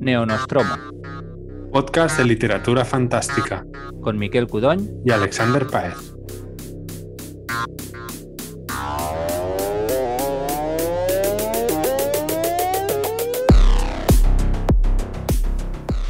Neonostromo. 0.00 0.76
Podcast 1.72 2.18
de 2.18 2.24
literatura 2.24 2.84
fantástica. 2.84 3.64
Con 4.00 4.18
Miquel 4.18 4.46
Cudoñ 4.46 5.02
y 5.04 5.10
Alexander 5.10 5.66
Paez. 5.66 6.14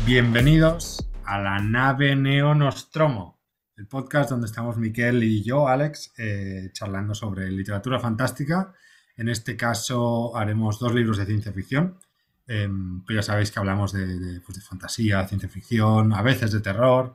Bienvenidos 0.05 1.09
a 1.25 1.39
la 1.41 1.59
nave 1.59 2.15
Neonostromo, 2.17 3.41
el 3.77 3.87
podcast 3.89 4.31
donde 4.31 4.47
estamos 4.47 4.77
Miquel 4.77 5.23
y 5.25 5.43
yo, 5.43 5.69
Alex, 5.69 6.13
eh, 6.19 6.71
charlando 6.73 7.15
sobre 7.15 7.51
literatura 7.51 7.99
fantástica. 7.99 8.75
En 9.17 9.29
este 9.29 9.57
caso 9.57 10.37
haremos 10.37 10.79
dos 10.79 10.95
libros 10.95 11.19
de 11.19 11.27
ciencia 11.27 11.53
ficción, 11.53 11.99
em, 12.47 13.03
pero 13.05 13.21
ya 13.21 13.23
sabéis 13.23 13.51
que 13.51 13.59
hablamos 13.59 13.93
de, 13.93 14.41
pues, 14.45 14.63
fantasía, 14.67 15.27
ciencia 15.27 15.49
ficción, 15.49 16.13
a 16.13 16.23
veces 16.23 16.53
de 16.53 16.61
terror 16.61 17.15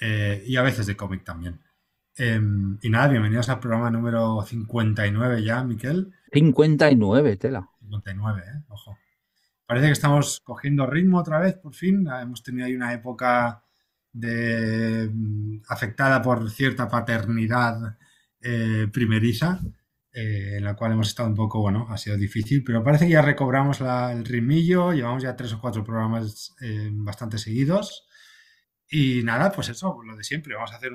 eh, 0.00 0.42
y 0.46 0.56
a 0.56 0.62
veces 0.62 0.86
de 0.86 0.96
cómic 0.96 1.24
también. 1.24 1.60
Em, 2.16 2.78
y 2.80 2.90
nada, 2.90 3.08
bienvenidos 3.08 3.48
al 3.48 3.60
programa 3.60 3.90
número 3.90 4.42
59 4.42 5.42
ya, 5.42 5.64
Miquel. 5.64 6.12
59, 6.32 7.36
tela. 7.36 7.68
59, 7.80 8.42
¿eh? 8.42 8.62
Ojo. 8.68 8.96
Parece 9.66 9.86
que 9.86 9.92
estamos 9.92 10.40
cogiendo 10.44 10.86
ritmo 10.86 11.18
otra 11.18 11.40
vez, 11.40 11.54
por 11.54 11.74
fin. 11.74 12.06
Hemos 12.06 12.42
tenido 12.42 12.66
ahí 12.66 12.74
una 12.74 12.92
época 12.92 13.64
de, 14.12 15.10
mm, 15.12 15.62
afectada 15.68 16.22
por 16.22 16.50
cierta 16.50 16.88
paternidad 16.88 17.98
eh, 18.40 18.88
primeriza, 18.92 19.60
eh, 20.14 20.58
en 20.58 20.64
la 20.64 20.76
cual 20.76 20.92
hemos 20.92 21.08
estado 21.08 21.28
un 21.28 21.34
poco, 21.34 21.60
bueno, 21.60 21.86
ha 21.90 21.98
sido 21.98 22.16
difícil, 22.16 22.62
pero 22.62 22.84
parece 22.84 23.06
que 23.06 23.12
ya 23.12 23.22
recobramos 23.22 23.80
el 23.80 24.24
ritmillo, 24.24 24.92
llevamos 24.92 25.24
ya 25.24 25.34
tres 25.34 25.52
o 25.52 25.60
cuatro 25.60 25.82
programas 25.82 26.54
eh, 26.60 26.88
bastante 26.92 27.36
seguidos. 27.36 28.06
Y 28.88 29.22
nada, 29.24 29.50
pues 29.50 29.70
eso, 29.70 29.98
lo 30.04 30.16
de 30.16 30.22
siempre. 30.22 30.54
Vamos 30.54 30.72
a 30.72 30.76
hacer 30.76 30.92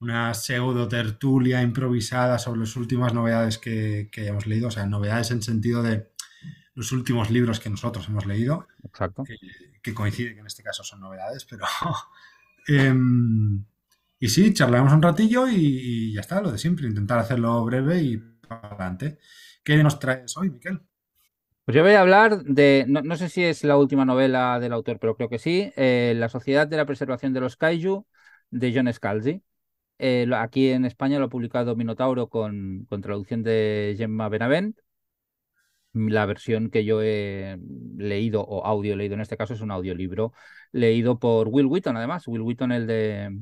una 0.00 0.34
pseudo 0.34 0.86
tertulia 0.86 1.62
improvisada 1.62 2.38
sobre 2.38 2.60
las 2.60 2.76
últimas 2.76 3.14
novedades 3.14 3.56
que, 3.56 4.10
que 4.12 4.22
hayamos 4.22 4.46
leído, 4.46 4.68
o 4.68 4.70
sea, 4.70 4.84
novedades 4.84 5.30
en 5.30 5.42
sentido 5.42 5.82
de 5.82 6.10
los 6.74 6.92
últimos 6.92 7.30
libros 7.30 7.58
que 7.58 7.70
nosotros 7.70 8.06
hemos 8.08 8.26
leído. 8.26 8.68
Exacto. 8.84 9.24
Que, 9.82 9.94
coincide 9.94 10.34
que 10.34 10.40
en 10.40 10.46
este 10.46 10.62
caso 10.62 10.84
son 10.84 11.00
novedades, 11.00 11.44
pero. 11.44 11.64
Em, 12.68 13.64
y 14.18 14.28
sí, 14.28 14.52
charlamos 14.52 14.92
un 14.92 15.02
ratillo 15.02 15.48
y, 15.48 16.12
ya 16.14 16.20
está, 16.20 16.40
lo 16.40 16.52
de 16.52 16.58
siempre, 16.58 16.86
intentar 16.86 17.18
hacerlo 17.18 17.64
breve 17.64 18.02
y 18.02 18.16
para 18.16 18.68
adelante. 18.68 19.18
¿Qué 19.64 19.82
nos 19.82 19.98
traes 19.98 20.36
hoy, 20.36 20.50
Miquel? 20.50 20.80
Pues 21.64 21.74
yo 21.74 21.82
voy 21.82 21.92
a 21.92 22.00
hablar 22.00 22.44
de, 22.44 22.84
no, 22.88 23.16
sé 23.16 23.28
si 23.28 23.42
es 23.44 23.64
la 23.64 23.76
última 23.76 24.04
novela 24.04 24.60
del 24.60 24.72
autor, 24.72 24.98
pero 25.00 25.16
creo 25.16 25.28
que 25.28 25.38
sí, 25.38 25.72
eh, 25.76 26.14
La 26.16 26.28
Sociedad 26.28 26.68
de 26.68 26.76
la 26.76 26.86
Preservación 26.86 27.32
de 27.32 27.40
los 27.40 27.56
Kaiju, 27.56 28.06
de 28.50 28.72
John 28.74 28.92
Scalzi. 28.92 29.42
Eh, 29.98 30.28
aquí 30.34 30.68
en 30.70 30.84
España 30.84 31.18
lo 31.18 31.26
ha 31.26 31.28
publicado 31.28 31.74
Minotauro 31.74 32.28
con, 32.28 32.86
con 32.88 33.00
traducción 33.00 33.42
de 33.42 33.94
Gemma 33.98 34.28
Benavent 34.28 34.78
la 35.96 36.26
versión 36.26 36.70
que 36.70 36.84
yo 36.84 37.02
he 37.02 37.58
leído 37.96 38.42
o 38.42 38.64
audio 38.66 38.96
leído 38.96 39.14
en 39.14 39.20
este 39.20 39.36
caso 39.36 39.54
es 39.54 39.60
un 39.60 39.70
audiolibro 39.70 40.32
leído 40.72 41.18
por 41.18 41.48
Will 41.48 41.66
Wheaton, 41.66 41.96
además. 41.96 42.28
Will 42.28 42.42
Wheaton, 42.42 42.72
el 42.72 42.86
de 42.86 43.38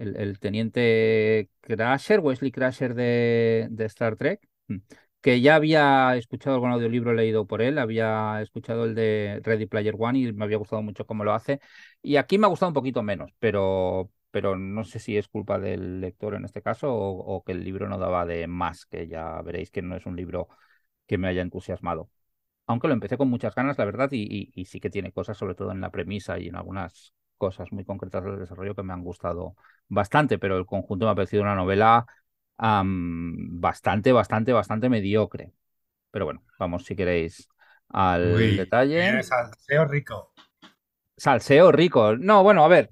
el, 0.00 0.38
teniente 0.40 1.50
Crasher, 1.60 2.20
Wesley 2.20 2.50
Crasher 2.50 2.94
de, 2.94 3.68
Star 3.86 4.16
Trek, 4.16 4.40
mm, 4.68 4.76
que 5.20 5.40
ya 5.40 5.56
había 5.56 6.16
escuchado 6.16 6.54
algún 6.56 6.70
audiolibro 6.70 7.12
leído 7.12 7.46
por 7.46 7.62
él, 7.62 7.78
había 7.78 8.40
escuchado 8.42 8.84
el 8.84 8.94
de 8.94 9.40
Ready 9.44 9.66
Player 9.66 9.94
One 9.98 10.18
y 10.18 10.32
me 10.32 10.44
había 10.44 10.56
gustado 10.56 10.82
mucho 10.82 11.06
cómo 11.06 11.24
lo 11.24 11.34
hace. 11.34 11.60
Y 12.02 12.16
aquí 12.16 12.38
me 12.38 12.46
ha 12.46 12.48
gustado 12.48 12.70
un 12.70 12.74
poquito 12.74 13.02
menos, 13.02 13.30
pero, 13.38 14.10
pero 14.30 14.56
no 14.56 14.84
sé 14.84 14.98
si 14.98 15.16
es 15.16 15.28
culpa 15.28 15.58
del 15.58 16.00
lector 16.00 16.34
en 16.34 16.44
este 16.44 16.62
caso 16.62 16.94
o 16.94 17.44
que 17.44 17.52
el 17.52 17.64
libro 17.64 17.88
no 17.88 17.98
daba 17.98 18.24
de 18.26 18.46
más, 18.46 18.86
que 18.86 19.06
ya 19.08 19.42
veréis 19.42 19.70
que 19.70 19.82
no 19.82 19.96
es 19.96 20.06
un 20.06 20.16
libro 20.16 20.48
que 21.06 21.18
me 21.18 21.28
haya 21.28 21.42
entusiasmado. 21.42 22.10
Aunque 22.70 22.88
lo 22.88 22.94
empecé 22.94 23.16
con 23.18 23.28
muchas 23.28 23.54
ganas, 23.54 23.78
la 23.78 23.84
verdad, 23.84 24.10
y, 24.12 24.64
sí 24.64 24.80
que 24.80 24.90
tiene 24.90 25.12
cosas, 25.12 25.36
sobre 25.36 25.56
todo 25.56 25.72
en 25.72 25.80
la 25.80 25.90
premisa 25.90 26.38
y 26.38 26.48
en 26.48 26.54
algunas 26.56 27.14
cosas 27.40 27.72
muy 27.72 27.84
concretas 27.84 28.22
del 28.22 28.38
desarrollo 28.38 28.74
que 28.74 28.82
me 28.82 28.92
han 28.92 29.02
gustado 29.02 29.56
bastante, 29.88 30.38
pero 30.38 30.58
el 30.58 30.66
conjunto 30.66 31.06
me 31.06 31.12
ha 31.12 31.14
parecido 31.14 31.42
una 31.42 31.54
novela 31.54 32.06
bastante, 32.58 34.12
bastante, 34.12 34.52
bastante 34.52 34.90
mediocre. 34.90 35.50
Pero 36.10 36.26
bueno, 36.26 36.44
vamos 36.58 36.84
si 36.84 36.94
queréis 36.94 37.48
al 37.88 38.56
detalle. 38.56 39.22
Salseo 39.22 39.86
rico. 39.86 40.34
Salseo 41.16 41.72
rico. 41.72 42.14
No, 42.18 42.42
bueno, 42.42 42.62
a 42.62 42.68
ver, 42.68 42.90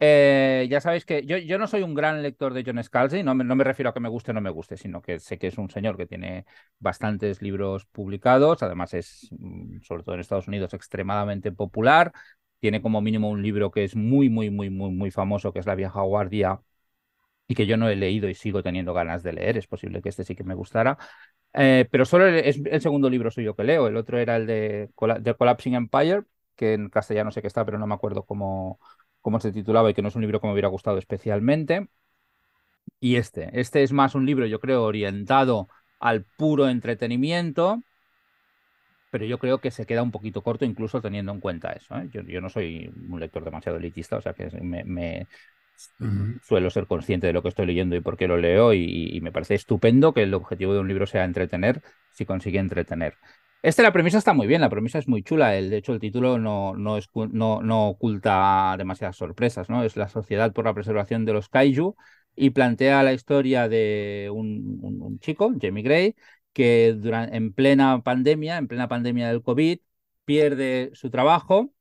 eh, 0.00 0.66
ya 0.70 0.80
sabéis 0.80 1.04
que 1.04 1.24
yo, 1.26 1.36
yo, 1.36 1.58
no 1.58 1.66
soy 1.66 1.82
un 1.82 1.94
gran 1.94 2.22
lector 2.22 2.54
de 2.54 2.64
John 2.66 2.82
Scalzi, 2.82 3.22
no 3.22 3.34
me, 3.34 3.44
no 3.44 3.54
me 3.54 3.62
refiero 3.62 3.90
a 3.90 3.94
que 3.94 4.00
me 4.00 4.08
guste 4.08 4.30
o 4.30 4.34
no 4.34 4.40
me 4.40 4.50
guste, 4.50 4.76
sino 4.76 5.02
que 5.02 5.20
sé 5.20 5.38
que 5.38 5.48
es 5.48 5.58
un 5.58 5.70
señor 5.70 5.96
que 5.96 6.06
tiene 6.06 6.46
bastantes 6.78 7.42
libros 7.42 7.86
publicados, 7.86 8.62
además 8.62 8.94
es, 8.94 9.28
mm, 9.38 9.80
sobre 9.82 10.02
todo 10.02 10.14
en 10.14 10.22
Estados 10.22 10.48
Unidos, 10.48 10.74
extremadamente 10.74 11.52
popular, 11.52 12.12
tiene 12.62 12.82
como 12.82 13.02
mínimo 13.02 13.30
un 13.30 13.42
libro 13.42 13.70
que 13.72 13.84
es 13.84 13.96
muy, 13.96 14.30
muy, 14.30 14.50
muy, 14.50 14.70
muy, 14.70 14.90
muy 14.92 15.10
famoso, 15.10 15.52
que 15.52 15.58
es 15.60 15.66
La 15.66 15.74
vieja 15.74 16.00
guardia, 16.02 16.62
y 17.48 17.54
que 17.54 17.66
yo 17.66 17.76
no 17.76 17.88
he 17.88 17.96
leído 17.96 18.28
y 18.28 18.34
sigo 18.34 18.62
teniendo 18.62 18.94
ganas 18.94 19.22
de 19.22 19.32
leer, 19.34 19.58
es 19.58 19.66
posible 19.66 20.02
que 20.02 20.08
este 20.08 20.24
sí 20.24 20.34
que 20.36 20.44
me 20.44 20.54
gustara, 20.54 20.98
eh, 21.54 21.86
pero 21.90 22.04
solo 22.04 22.26
es 22.28 22.60
el 22.64 22.80
segundo 22.80 23.10
libro 23.10 23.30
suyo 23.30 23.54
que 23.56 23.64
leo, 23.64 23.88
el 23.88 23.96
otro 23.96 24.18
era 24.18 24.36
el 24.36 24.46
de 24.46 24.90
The 25.24 25.34
Collapsing 25.34 25.74
Empire, 25.74 26.24
que 26.56 26.74
en 26.74 26.88
castellano 26.90 27.30
sé 27.32 27.42
que 27.42 27.48
está, 27.48 27.64
pero 27.64 27.78
no 27.78 27.86
me 27.86 27.94
acuerdo 27.94 28.24
cómo 28.24 28.80
cómo 29.22 29.40
se 29.40 29.52
titulaba 29.52 29.90
y 29.90 29.94
que 29.94 30.02
no 30.02 30.08
es 30.08 30.16
un 30.16 30.22
libro 30.22 30.40
que 30.40 30.46
me 30.48 30.52
hubiera 30.52 30.68
gustado 30.68 30.98
especialmente. 30.98 31.88
Y 33.00 33.16
este, 33.16 33.60
este 33.60 33.82
es 33.82 33.92
más 33.92 34.14
un 34.14 34.26
libro, 34.26 34.46
yo 34.46 34.60
creo, 34.60 34.84
orientado 34.84 35.68
al 36.00 36.24
puro 36.24 36.68
entretenimiento, 36.68 37.82
pero 39.12 39.26
yo 39.26 39.38
creo 39.38 39.58
que 39.60 39.70
se 39.70 39.84
queda 39.84 40.02
un 40.02 40.10
poquito 40.10 40.40
corto 40.42 40.64
incluso 40.64 41.02
teniendo 41.02 41.32
en 41.32 41.40
cuenta 41.40 41.72
eso. 41.72 41.94
¿eh? 41.96 42.08
Yo, 42.10 42.40
no 42.40 42.48
soy 42.48 42.90
un 43.10 43.20
lector 43.20 43.44
demasiado 43.44 43.76
elitista, 43.76 44.16
o 44.16 44.22
sea 44.22 44.32
que 44.32 44.48
me, 44.62 45.26
suelo 46.42 46.70
ser 46.70 46.86
consciente 46.86 47.26
de 47.26 47.34
lo 47.34 47.42
que 47.42 47.50
estoy 47.50 47.66
leyendo 47.66 47.94
y 47.94 48.00
por 48.00 48.16
qué 48.16 48.26
lo 48.26 48.38
leo 48.38 48.72
y, 48.72 49.20
me 49.20 49.30
parece 49.30 49.54
estupendo 49.54 50.14
que 50.14 50.22
el 50.22 50.32
objetivo 50.32 50.72
de 50.72 50.80
un 50.80 50.88
libro 50.88 51.06
sea 51.06 51.24
entretener 51.24 51.82
si 52.10 52.24
consigue 52.24 52.58
entretener. 52.58 53.18
Este, 53.62 53.82
la 53.82 53.92
premisa 53.92 54.16
está 54.16 54.32
muy 54.32 54.46
bien, 54.46 54.62
la 54.62 54.70
premisa 54.70 54.98
es 54.98 55.06
muy 55.06 55.22
chula. 55.22 55.56
El, 55.56 55.68
de 55.68 55.76
hecho, 55.76 55.92
el 55.92 56.00
título 56.00 56.38
no, 56.38 56.74
no, 56.74 56.96
es, 56.96 57.10
no, 57.14 57.60
no 57.60 57.88
oculta 57.88 58.74
demasiadas 58.78 59.16
sorpresas, 59.16 59.68
¿no? 59.68 59.84
Es 59.84 59.94
la 59.98 60.08
Sociedad 60.08 60.54
por 60.54 60.64
la 60.64 60.72
Preservación 60.72 61.26
de 61.26 61.34
los 61.34 61.50
Kaiju 61.50 61.96
y 62.34 62.50
plantea 62.50 63.02
la 63.02 63.12
historia 63.12 63.68
de 63.68 64.30
un, 64.32 64.78
un, 64.82 65.18
chico, 65.18 65.52
Jamie 65.60 65.82
Gray, 65.82 66.16
que 66.52 66.94
durante, 66.96 67.36
en 67.36 67.52
plena 67.52 68.02
pandemia, 68.02 68.58
en 68.58 68.68
plena 68.68 68.88
pandemia 68.88 69.28
del 69.28 69.42
COVID, 69.42 69.78
pierde 70.24 70.90
su 70.94 71.10
trabajo 71.10 71.72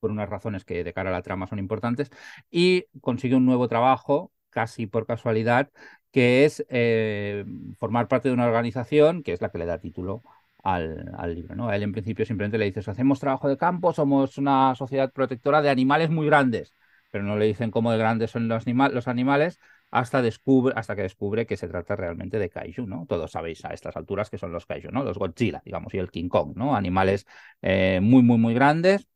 por 0.00 0.10
unas 0.10 0.28
razones 0.28 0.64
que 0.64 0.82
de 0.84 0.92
cara 0.92 1.10
a 1.10 1.12
la 1.12 1.22
trama 1.22 1.46
son 1.46 1.58
importantes, 1.58 2.10
y 2.50 2.86
consigue 3.00 3.36
un 3.36 3.46
nuevo 3.46 3.68
trabajo, 3.68 4.32
casi 4.50 4.86
por 4.86 5.06
casualidad, 5.06 5.70
que 6.10 6.44
es 6.44 6.64
eh, 6.70 7.44
formar 7.78 8.08
parte 8.08 8.28
de 8.28 8.34
una 8.34 8.46
organización 8.46 9.22
que 9.22 9.32
es 9.32 9.40
la 9.40 9.50
que 9.50 9.58
le 9.58 9.66
da 9.66 9.78
título 9.78 10.22
al, 10.62 11.34
libro. 11.34 11.54
¿no? 11.54 11.72
Él 11.72 11.82
en 11.82 11.92
principio 11.92 12.26
simplemente 12.26 12.58
le 12.58 12.64
dices, 12.66 12.88
hacemos 12.88 13.20
trabajo 13.20 13.48
de 13.48 13.56
campo, 13.56 13.92
somos 13.92 14.38
una 14.38 14.74
sociedad 14.74 15.12
protectora 15.12 15.62
de 15.62 15.70
animales 15.70 16.10
muy 16.10 16.26
grandes, 16.26 16.74
pero 17.10 17.24
no 17.24 17.36
le 17.36 17.46
dicen 17.46 17.70
cómo 17.70 17.92
de 17.92 17.98
grandes 17.98 18.30
son 18.30 18.48
los, 18.48 18.64
los 18.66 19.08
animales 19.08 19.60
hasta, 19.90 20.22
descubre, 20.22 20.74
hasta 20.76 20.96
que 20.96 21.02
descubre 21.02 21.46
que 21.46 21.56
se 21.56 21.68
trata 21.68 21.96
realmente 21.96 22.38
de 22.38 22.50
kaiju, 22.50 22.86
¿no? 22.86 23.06
Todos 23.08 23.32
sabéis 23.32 23.64
a 23.64 23.74
estas 23.74 23.96
alturas 23.96 24.30
que 24.30 24.38
son 24.38 24.52
los 24.52 24.66
kaiju, 24.66 24.90
¿no? 24.90 25.02
Los 25.04 25.18
Godzilla, 25.18 25.62
digamos, 25.64 25.92
y 25.94 25.98
el 25.98 26.10
King 26.10 26.28
Kong, 26.28 26.52
¿no? 26.56 26.76
Animales 26.76 27.26
eh, 27.62 28.00
muy, 28.02 28.22
muy, 28.22 28.38
muy 28.38 28.54
grandes 28.54 29.06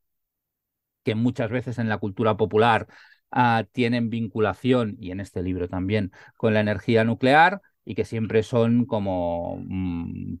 que 1.03 1.15
muchas 1.15 1.51
veces 1.51 1.77
en 1.79 1.89
la 1.89 1.97
cultura 1.99 2.37
popular 2.37 2.87
ah, 3.31 3.65
tienen 3.71 4.09
vinculación, 4.09 4.97
y 4.99 5.11
en 5.11 5.19
este 5.19 5.43
libro 5.43 5.67
también, 5.69 6.11
con 6.37 6.53
la 6.53 6.61
energía 6.61 7.03
nuclear 7.03 7.61
y 7.85 7.95
que 7.95 8.05
siempre 8.05 8.43
son 8.43 8.85
como 8.85 9.57
mm, 9.65 10.35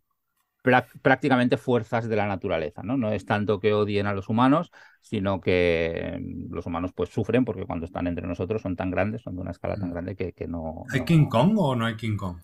prácticamente 1.01 1.57
fuerzas 1.57 2.07
de 2.07 2.15
la 2.15 2.27
naturaleza, 2.27 2.81
¿no? 2.83 2.97
No 2.97 3.11
es 3.11 3.25
tanto 3.25 3.59
que 3.59 3.73
odien 3.73 4.07
a 4.07 4.13
los 4.13 4.29
humanos, 4.29 4.71
sino 5.01 5.39
que 5.39 6.19
los 6.49 6.65
humanos 6.65 6.91
pues 6.93 7.09
sufren 7.09 7.45
porque 7.45 7.65
cuando 7.65 7.85
están 7.85 8.07
entre 8.07 8.27
nosotros 8.27 8.61
son 8.61 8.75
tan 8.75 8.91
grandes, 8.91 9.21
son 9.21 9.35
de 9.35 9.41
una 9.41 9.51
escala 9.51 9.75
tan 9.75 9.89
mm. 9.89 9.93
grande 9.93 10.15
que, 10.15 10.33
que 10.33 10.47
no... 10.47 10.83
¿Hay 10.91 11.05
King 11.05 11.27
Kong 11.27 11.53
o 11.57 11.75
no 11.75 11.85
hay 11.85 11.95
King 11.95 12.17
Kong? 12.17 12.37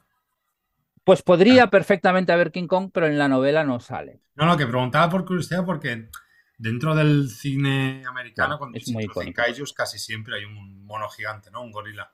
Pues 1.03 1.23
podría 1.23 1.63
ah. 1.63 1.69
perfectamente 1.69 2.31
haber 2.31 2.51
King 2.51 2.67
Kong, 2.67 2.91
pero 2.93 3.07
en 3.07 3.17
la 3.17 3.27
novela 3.27 3.63
no 3.63 3.79
sale. 3.79 4.21
No, 4.35 4.45
no, 4.45 4.57
que 4.57 4.67
preguntaba 4.67 5.09
por 5.09 5.25
curiosidad 5.25 5.65
porque 5.65 6.09
dentro 6.57 6.93
del 6.93 7.29
cine 7.29 8.03
americano, 8.07 8.57
cuando 8.59 8.77
es 8.77 8.87
muy 8.89 9.07
kaijus, 9.33 9.73
casi 9.73 9.97
siempre 9.97 10.35
hay 10.37 10.45
un 10.45 10.85
mono 10.85 11.09
gigante, 11.09 11.49
¿no? 11.51 11.63
Un 11.63 11.71
gorila. 11.71 12.13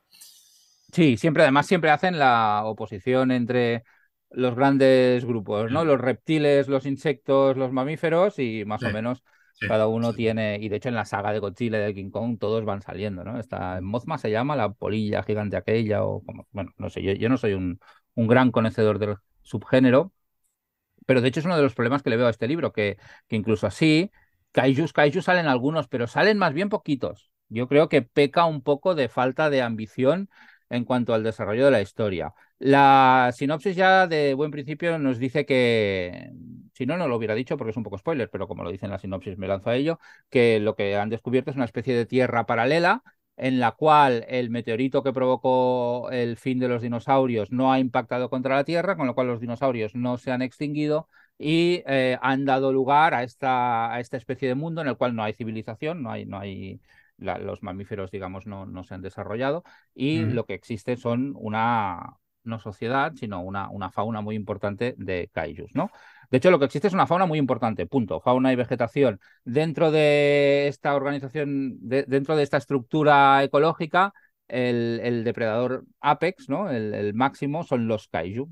Sí, 0.91 1.17
siempre, 1.17 1.43
además 1.43 1.67
siempre 1.67 1.91
hacen 1.91 2.17
la 2.17 2.61
oposición 2.63 3.31
entre 3.31 3.83
los 4.29 4.55
grandes 4.55 5.25
grupos, 5.25 5.71
¿no? 5.71 5.85
Los 5.85 5.99
reptiles, 5.99 6.67
los 6.67 6.85
insectos, 6.85 7.57
los 7.57 7.71
mamíferos 7.71 8.39
y 8.39 8.65
más 8.65 8.85
o 8.85 8.91
menos 8.91 9.23
cada 9.65 9.87
uno 9.87 10.13
tiene, 10.13 10.57
y 10.61 10.69
de 10.69 10.77
hecho 10.77 10.89
en 10.89 10.95
la 10.95 11.05
saga 11.05 11.33
de 11.33 11.39
Godzilla 11.39 11.77
y 11.79 11.85
de 11.85 11.93
King 11.93 12.09
Kong 12.09 12.37
todos 12.39 12.63
van 12.65 12.81
saliendo, 12.81 13.23
¿no? 13.23 13.39
Esta 13.39 13.81
Mothma 13.81 14.17
se 14.17 14.31
llama 14.31 14.55
la 14.55 14.71
polilla 14.71 15.23
gigante 15.23 15.57
aquella 15.57 16.03
o 16.05 16.23
como, 16.23 16.47
bueno, 16.51 16.71
no 16.77 16.89
sé, 16.89 17.01
yo, 17.03 17.13
yo 17.13 17.27
no 17.29 17.37
soy 17.37 17.53
un, 17.53 17.79
un 18.15 18.27
gran 18.27 18.51
conocedor 18.51 18.99
del 18.99 19.17
subgénero, 19.41 20.13
pero 21.05 21.21
de 21.21 21.29
hecho 21.29 21.39
es 21.39 21.45
uno 21.45 21.55
de 21.55 21.63
los 21.63 21.73
problemas 21.75 22.03
que 22.03 22.09
le 22.09 22.17
veo 22.17 22.27
a 22.27 22.29
este 22.29 22.47
libro, 22.47 22.73
que, 22.73 22.97
que 23.27 23.35
incluso 23.35 23.67
así, 23.67 24.11
kaijus, 24.51 24.93
kaijus 24.93 25.25
salen 25.25 25.47
algunos, 25.47 25.87
pero 25.87 26.07
salen 26.07 26.37
más 26.37 26.53
bien 26.53 26.69
poquitos. 26.69 27.31
Yo 27.49 27.67
creo 27.67 27.87
que 27.89 28.01
peca 28.01 28.45
un 28.45 28.61
poco 28.61 28.93
de 28.95 29.07
falta 29.09 29.49
de 29.49 29.61
ambición 29.61 30.29
en 30.69 30.83
cuanto 30.83 31.13
al 31.13 31.23
desarrollo 31.23 31.65
de 31.65 31.71
la 31.71 31.81
historia. 31.81 32.33
La 32.59 33.31
sinopsis 33.35 33.75
ya 33.75 34.07
de 34.07 34.33
buen 34.33 34.51
principio 34.51 34.97
nos 34.97 35.19
dice 35.19 35.45
que, 35.45 36.31
si 36.73 36.85
no, 36.85 36.97
no 36.97 37.07
lo 37.07 37.15
hubiera 37.15 37.35
dicho 37.35 37.57
porque 37.57 37.71
es 37.71 37.77
un 37.77 37.83
poco 37.83 37.97
spoiler, 37.97 38.29
pero 38.29 38.47
como 38.47 38.63
lo 38.63 38.71
dice 38.71 38.85
en 38.85 38.91
la 38.91 38.99
sinopsis 38.99 39.37
me 39.37 39.47
lanzo 39.47 39.69
a 39.69 39.75
ello, 39.75 39.99
que 40.29 40.59
lo 40.59 40.75
que 40.75 40.95
han 40.95 41.09
descubierto 41.09 41.51
es 41.51 41.55
una 41.55 41.65
especie 41.65 41.95
de 41.95 42.05
tierra 42.05 42.45
paralela 42.45 43.03
en 43.37 43.59
la 43.59 43.71
cual 43.73 44.25
el 44.27 44.49
meteorito 44.49 45.03
que 45.03 45.13
provocó 45.13 46.09
el 46.11 46.37
fin 46.37 46.59
de 46.59 46.67
los 46.67 46.81
dinosaurios 46.81 47.51
no 47.51 47.71
ha 47.71 47.79
impactado 47.79 48.29
contra 48.29 48.55
la 48.55 48.63
Tierra, 48.63 48.97
con 48.97 49.05
lo 49.07 49.13
cual 49.13 49.27
los 49.27 49.39
dinosaurios 49.39 49.93
no 49.95 50.17
se 50.17 50.31
han 50.31 50.41
extinguido 50.41 51.07
y 51.37 51.83
eh, 51.85 52.17
han 52.21 52.45
dado 52.45 52.73
lugar 52.73 53.13
a 53.13 53.21
esta, 53.23 53.93
a 53.93 53.99
esta 53.99 54.17
especie 54.17 54.47
de 54.47 54.55
mundo 54.55 54.81
en 54.81 54.87
el 54.87 54.97
cual 54.97 55.15
no 55.15 55.23
hay 55.23 55.33
civilización, 55.33 56.01
no 56.01 56.11
hay, 56.11 56.25
no 56.25 56.39
hay 56.39 56.81
los 57.17 57.63
mamíferos, 57.63 58.11
digamos, 58.11 58.45
no, 58.47 58.65
no 58.65 58.83
se 58.83 58.93
han 58.95 59.01
desarrollado 59.01 59.63
y 59.93 60.19
lo 60.21 60.45
que 60.45 60.53
existe 60.55 60.97
son 60.97 61.33
una, 61.37 62.17
no 62.47 62.59
sociedad, 62.59 63.13
sino 63.15 63.41
una, 63.41 63.69
una 63.69 63.91
fauna 63.91 64.21
muy 64.21 64.35
importante 64.35 64.95
de 64.97 65.29
kaijus, 65.33 65.75
¿no? 65.75 65.91
De 66.29 66.37
hecho, 66.37 66.51
lo 66.51 66.59
que 66.59 66.65
existe 66.65 66.87
es 66.87 66.93
una 66.93 67.07
fauna 67.07 67.25
muy 67.25 67.39
importante, 67.39 67.85
punto. 67.85 68.19
Fauna 68.19 68.51
y 68.51 68.55
vegetación. 68.55 69.19
Dentro 69.45 69.91
de 69.91 70.67
esta 70.67 70.95
organización, 70.95 71.77
dentro 71.81 72.35
de 72.35 72.43
esta 72.43 72.57
estructura 72.57 73.43
ecológica, 73.43 74.13
el, 74.47 75.23
depredador 75.23 75.85
apex, 76.01 76.49
¿no? 76.49 76.69
El, 76.69 77.13
máximo, 77.13 77.63
son 77.63 77.87
los 77.87 78.07
kaiju. 78.07 78.49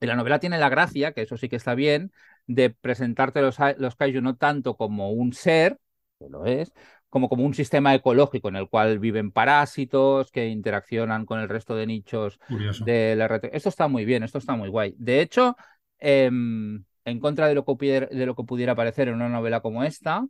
Y 0.00 0.06
la 0.06 0.16
novela 0.16 0.38
tiene 0.38 0.58
la 0.58 0.68
gracia, 0.68 1.12
que 1.12 1.22
eso 1.22 1.36
sí 1.36 1.48
que 1.48 1.56
está 1.56 1.74
bien, 1.74 2.12
de 2.46 2.70
presentarte 2.70 3.42
los, 3.42 3.58
los 3.78 3.96
kaiju 3.96 4.20
no 4.20 4.36
tanto 4.36 4.76
como 4.76 5.10
un 5.10 5.32
ser, 5.32 5.78
que 6.18 6.28
lo 6.28 6.46
es, 6.46 6.72
como, 7.08 7.28
como 7.28 7.44
un 7.44 7.54
sistema 7.54 7.94
ecológico 7.94 8.48
en 8.48 8.56
el 8.56 8.68
cual 8.68 8.98
viven 8.98 9.30
parásitos 9.30 10.30
que 10.30 10.48
interaccionan 10.48 11.26
con 11.26 11.40
el 11.40 11.48
resto 11.48 11.74
de 11.74 11.86
nichos 11.86 12.38
de 12.84 13.14
la 13.16 13.28
red. 13.28 13.50
Esto 13.52 13.68
está 13.68 13.88
muy 13.88 14.04
bien, 14.04 14.22
esto 14.22 14.38
está 14.38 14.56
muy 14.56 14.68
guay. 14.68 14.94
De 14.98 15.20
hecho, 15.20 15.56
em, 15.98 16.84
en 17.04 17.20
contra 17.20 17.48
de 17.48 17.54
lo, 17.54 17.64
que 17.64 17.74
pudiera, 17.74 18.06
de 18.06 18.26
lo 18.26 18.34
que 18.34 18.44
pudiera 18.44 18.74
parecer 18.74 19.08
en 19.08 19.14
una 19.14 19.28
novela 19.28 19.60
como 19.60 19.84
esta, 19.84 20.26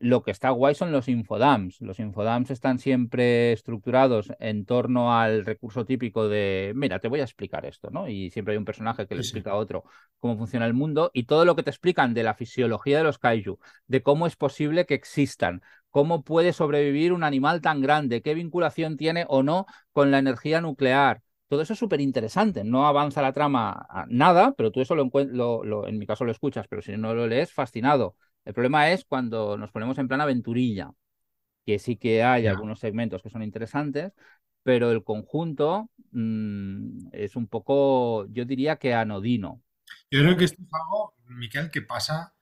lo 0.00 0.22
que 0.22 0.30
está 0.30 0.50
guay 0.50 0.74
son 0.74 0.92
los 0.92 1.08
infodams. 1.08 1.80
Los 1.80 1.98
infodams 1.98 2.50
están 2.50 2.78
siempre 2.78 3.52
estructurados 3.52 4.32
en 4.38 4.64
torno 4.64 5.18
al 5.18 5.44
recurso 5.44 5.84
típico 5.84 6.28
de, 6.28 6.72
mira, 6.76 7.00
te 7.00 7.08
voy 7.08 7.20
a 7.20 7.24
explicar 7.24 7.66
esto, 7.66 7.90
¿no? 7.90 8.08
Y 8.08 8.30
siempre 8.30 8.52
hay 8.52 8.58
un 8.58 8.64
personaje 8.64 9.06
que 9.06 9.14
le 9.14 9.22
explica 9.22 9.52
a 9.52 9.56
otro 9.56 9.84
cómo 10.20 10.36
funciona 10.36 10.66
el 10.66 10.74
mundo 10.74 11.10
y 11.12 11.24
todo 11.24 11.44
lo 11.44 11.56
que 11.56 11.64
te 11.64 11.70
explican 11.70 12.14
de 12.14 12.22
la 12.22 12.34
fisiología 12.34 12.98
de 12.98 13.04
los 13.04 13.18
kaiju, 13.18 13.58
de 13.86 14.02
cómo 14.02 14.26
es 14.26 14.36
posible 14.36 14.86
que 14.86 14.94
existan, 14.94 15.62
cómo 15.90 16.22
puede 16.22 16.52
sobrevivir 16.52 17.12
un 17.12 17.24
animal 17.24 17.60
tan 17.60 17.80
grande, 17.80 18.22
qué 18.22 18.34
vinculación 18.34 18.96
tiene 18.96 19.24
o 19.28 19.42
no 19.42 19.66
con 19.92 20.10
la 20.10 20.18
energía 20.18 20.60
nuclear. 20.60 21.22
Todo 21.48 21.62
eso 21.62 21.72
es 21.72 21.78
súper 21.78 22.00
interesante. 22.00 22.62
No 22.62 22.86
avanza 22.86 23.22
la 23.22 23.32
trama 23.32 23.86
nada, 24.08 24.54
pero 24.56 24.70
tú 24.70 24.80
eso 24.80 24.94
lo, 24.94 25.10
lo, 25.64 25.88
en 25.88 25.98
mi 25.98 26.06
caso 26.06 26.24
lo 26.24 26.32
escuchas, 26.32 26.66
pero 26.68 26.82
si 26.82 26.96
no 26.96 27.14
lo 27.14 27.26
lees, 27.26 27.52
fascinado. 27.52 28.16
El 28.44 28.54
problema 28.54 28.90
es 28.90 29.04
cuando 29.04 29.56
nos 29.56 29.70
ponemos 29.70 29.98
en 29.98 30.08
plan 30.08 30.20
aventurilla, 30.20 30.90
que 31.64 31.78
sí 31.78 31.96
que 31.96 32.22
hay 32.22 32.46
algunos 32.46 32.80
segmentos 32.80 33.22
que 33.22 33.30
son 33.30 33.42
interesantes, 33.42 34.12
pero 34.62 34.90
el 34.90 35.04
conjunto 35.04 35.90
mm, 36.12 37.08
es 37.12 37.36
un 37.36 37.46
poco, 37.46 38.26
yo 38.26 38.44
diría 38.44 38.76
que 38.76 38.94
anodino. 38.94 39.62
Yo 40.10 40.20
creo 40.20 40.36
que 40.36 40.44
esto 40.44 40.62
es 40.62 40.68
algo, 40.72 41.14
Miquel, 41.26 41.70
que 41.70 41.82
pasa 41.82 42.34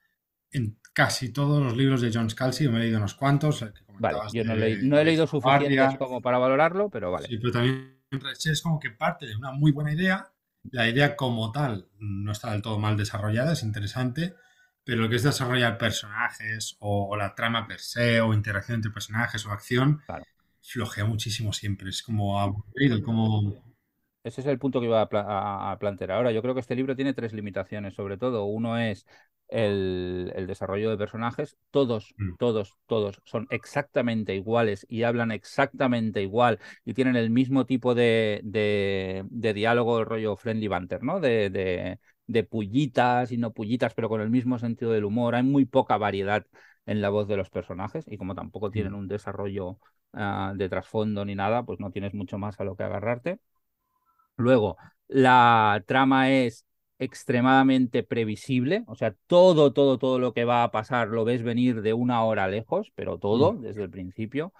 en 0.50 0.78
casi 0.96 1.30
todos 1.30 1.62
los 1.62 1.76
libros 1.76 2.00
de 2.00 2.10
John 2.10 2.30
Scalzi, 2.30 2.68
me 2.68 2.78
he 2.78 2.80
leído 2.80 2.96
unos 2.96 3.14
cuantos. 3.14 3.62
vale, 3.98 4.18
yo 4.32 4.44
no, 4.44 4.98
he 4.98 5.04
leído 5.04 5.26
suficientes 5.26 5.98
como 5.98 6.22
para 6.22 6.38
valorarlo, 6.38 6.88
pero 6.88 7.10
vale. 7.10 7.28
Sí, 7.28 7.36
pero 7.36 7.52
también 7.52 8.00
es 8.10 8.62
como 8.62 8.80
que 8.80 8.90
parte 8.90 9.26
de 9.26 9.36
una 9.36 9.52
muy 9.52 9.72
buena 9.72 9.92
idea. 9.92 10.32
La 10.70 10.88
idea 10.88 11.14
como 11.14 11.52
tal 11.52 11.90
no 11.98 12.32
está 12.32 12.52
del 12.52 12.62
todo 12.62 12.78
mal 12.78 12.96
desarrollada, 12.96 13.52
es 13.52 13.62
interesante, 13.62 14.36
pero 14.84 15.02
lo 15.02 15.10
que 15.10 15.16
es 15.16 15.22
desarrollar 15.22 15.76
personajes 15.76 16.78
o, 16.80 17.14
la 17.14 17.34
trama 17.34 17.68
per 17.68 17.80
se 17.80 18.22
o 18.22 18.32
interacción 18.32 18.76
entre 18.76 18.90
personajes 18.90 19.44
o 19.44 19.52
acción, 19.52 20.00
flojea 20.62 21.04
muchísimo 21.04 21.52
siempre. 21.52 21.90
Es 21.90 22.02
como 22.02 22.40
aburrido, 22.40 23.02
como... 23.02 23.62
Ese 24.24 24.40
es 24.40 24.46
el 24.46 24.58
punto 24.58 24.80
que 24.80 24.86
iba 24.86 25.02
a, 25.02 25.72
a, 25.72 25.78
plantear 25.78 26.12
ahora. 26.12 26.32
Yo 26.32 26.40
creo 26.40 26.54
que 26.54 26.60
este 26.60 26.74
libro 26.74 26.96
tiene 26.96 27.12
tres 27.12 27.34
limitaciones, 27.34 27.94
sobre 27.94 28.16
todo. 28.16 28.46
Uno 28.46 28.78
es 28.78 29.06
el, 29.48 30.44
desarrollo 30.46 30.90
de 30.90 30.96
personajes, 30.96 31.56
todos, 31.70 32.14
mm. 32.18 32.36
todos, 32.36 32.74
todos 32.86 33.20
son 33.24 33.46
exactamente 33.50 34.34
iguales 34.34 34.86
y 34.88 35.02
hablan 35.04 35.30
exactamente 35.30 36.22
igual 36.22 36.58
y 36.84 36.94
tienen 36.94 37.16
el 37.16 37.30
mismo 37.30 37.66
tipo 37.66 37.94
de, 37.94 38.40
de, 38.44 39.54
diálogo, 39.54 40.00
el 40.00 40.06
rollo 40.06 40.36
friendly 40.36 40.68
banter, 40.68 41.02
¿no? 41.02 41.20
De, 41.20 41.50
de, 41.50 41.98
de 42.26 42.44
pullitas 42.44 43.32
y 43.32 43.36
no 43.38 43.52
pullitas, 43.52 43.94
pero 43.94 44.08
con 44.08 44.20
el 44.20 44.30
mismo 44.30 44.58
sentido 44.58 44.92
del 44.92 45.04
humor. 45.04 45.34
Hay 45.34 45.42
muy 45.42 45.64
poca 45.64 45.96
variedad 45.96 46.46
en 46.86 47.00
la 47.00 47.10
voz 47.10 47.28
de 47.28 47.36
los 47.36 47.50
personajes 47.50 48.04
y 48.08 48.16
como 48.16 48.34
tampoco 48.34 48.70
tienen 48.70 48.92
mm. 48.92 48.98
un 48.98 49.08
desarrollo 49.08 49.78
ah, 50.12 50.52
de 50.56 50.68
trasfondo 50.68 51.24
ni 51.24 51.34
nada, 51.34 51.64
pues 51.64 51.80
no 51.80 51.90
tienes 51.90 52.14
mucho 52.14 52.38
más 52.38 52.58
a 52.60 52.64
lo 52.64 52.76
que 52.76 52.84
agarrarte. 52.84 53.38
Luego, 54.36 54.76
la 55.08 55.82
trama 55.86 56.30
es 56.30 56.66
extremadamente 56.98 58.02
previsible, 58.02 58.84
o 58.86 58.94
sea, 58.94 59.14
todo, 59.26 59.72
todo, 59.72 59.98
todo 59.98 60.18
lo 60.18 60.32
que 60.32 60.44
va 60.44 60.64
a 60.64 60.70
pasar 60.70 61.08
lo 61.08 61.24
ves 61.24 61.42
venir 61.42 61.82
de 61.82 61.92
una 61.92 62.24
hora 62.24 62.48
lejos, 62.48 62.90
pero 62.94 63.18
todo 63.18 63.52
mm. 63.52 63.60
desde 63.62 63.82
el 63.82 63.90
principio, 63.90 64.52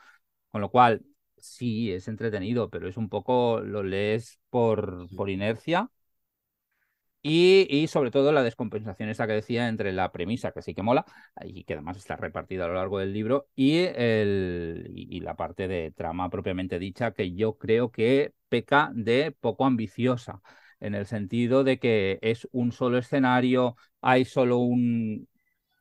con 0.50 0.60
lo 0.60 0.70
cual 0.70 1.04
sí 1.38 1.92
es 1.92 2.08
entretenido, 2.08 2.70
pero 2.70 2.88
es 2.88 2.96
un 2.96 3.08
poco, 3.08 3.60
lo 3.60 3.82
lees 3.82 4.40
por, 4.50 5.08
por 5.16 5.30
inercia. 5.30 5.90
Y, 7.22 7.66
y, 7.68 7.88
sobre 7.88 8.12
todo 8.12 8.30
la 8.30 8.44
descompensación 8.44 9.08
esa 9.08 9.26
que 9.26 9.32
decía 9.32 9.69
entre 9.69 9.93
la 9.93 10.12
premisa, 10.12 10.52
que 10.52 10.62
sí 10.62 10.74
que 10.74 10.82
mola, 10.82 11.05
y 11.44 11.64
que 11.64 11.72
además 11.72 11.96
está 11.96 12.14
repartida 12.14 12.66
a 12.66 12.69
lo 12.69 12.74
largo 12.74 13.00
del 13.00 13.12
libro, 13.12 13.48
y, 13.56 13.78
el, 13.78 14.93
y 14.94 15.19
la 15.20 15.34
parte 15.34 15.66
de 15.66 15.90
trama 15.90 16.31
propiamente 16.31 16.78
dicha, 16.78 17.12
que 17.12 17.34
yo 17.34 17.58
creo 17.58 17.90
que 17.90 18.32
peca 18.48 18.93
de 18.94 19.32
poco 19.32 19.64
ambiciosa 19.64 20.40
en 20.80 20.94
el 20.94 21.06
sentido 21.06 21.64
de 21.64 21.78
que 21.78 22.18
es 22.22 22.48
un 22.52 22.72
solo 22.72 22.98
escenario, 22.98 23.76
hay 24.00 24.24
solo 24.24 24.58
un 24.58 25.28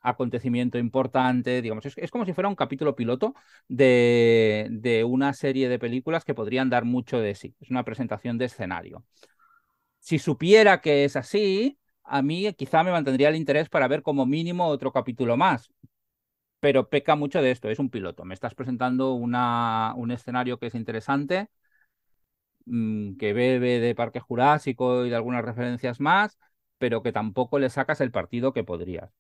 acontecimiento 0.02 0.78
importante, 0.78 1.62
digamos, 1.62 1.86
es, 1.86 2.12
como 2.12 2.26
si 2.26 2.34
fuera 2.34 2.48
un 2.50 2.56
capítulo 2.56 2.96
piloto 2.96 3.34
de, 3.68 4.68
de 4.72 5.04
una 5.04 5.34
serie 5.34 5.68
de 5.68 5.80
películas 5.80 6.24
que 6.24 6.36
podrían 6.36 6.70
dar 6.70 6.86
mucho 6.86 7.20
de 7.20 7.36
sí, 7.36 7.56
es 7.60 7.72
una 7.72 7.84
presentación 7.84 8.38
de 8.38 8.46
escenario. 8.46 9.04
Si 10.00 10.20
supiera 10.20 10.82
que 10.82 11.06
es 11.06 11.16
así, 11.16 11.80
a 12.04 12.22
mí 12.22 12.52
quizá 12.54 12.84
me 12.84 12.92
mantendría 12.92 13.30
el 13.30 13.36
interés 13.36 13.70
para 13.70 13.88
ver 13.88 14.04
como 14.04 14.26
mínimo 14.26 14.68
otro 14.68 14.92
capítulo 14.92 15.38
más, 15.38 15.70
pero 16.60 16.90
peca 16.90 17.16
mucho 17.16 17.42
de 17.42 17.52
esto, 17.52 17.70
es 17.70 17.80
un 17.80 17.90
piloto. 17.90 18.26
Me 18.26 18.34
estás 18.34 18.56
presentando 18.56 19.14
una, 19.14 19.94
un 19.96 20.12
escenario 20.12 20.58
que 20.60 20.68
es 20.68 20.76
interesante, 20.76 21.50
Mm, 22.66 23.18
que 23.18 23.34
bebe 23.34 23.80
de 23.80 23.96
Parque 23.96 24.20
Jurásico 24.20 25.06
y 25.06 25.10
de 25.10 25.16
algunas 25.16 25.46
referencias 25.46 26.00
más, 26.00 26.38
pero 26.78 27.04
que 27.04 27.12
tampoco 27.12 27.60
le 27.60 27.70
sacas 27.70 28.02
el 28.02 28.12
partido 28.12 28.54
que 28.54 28.64
podrías. 28.64 29.12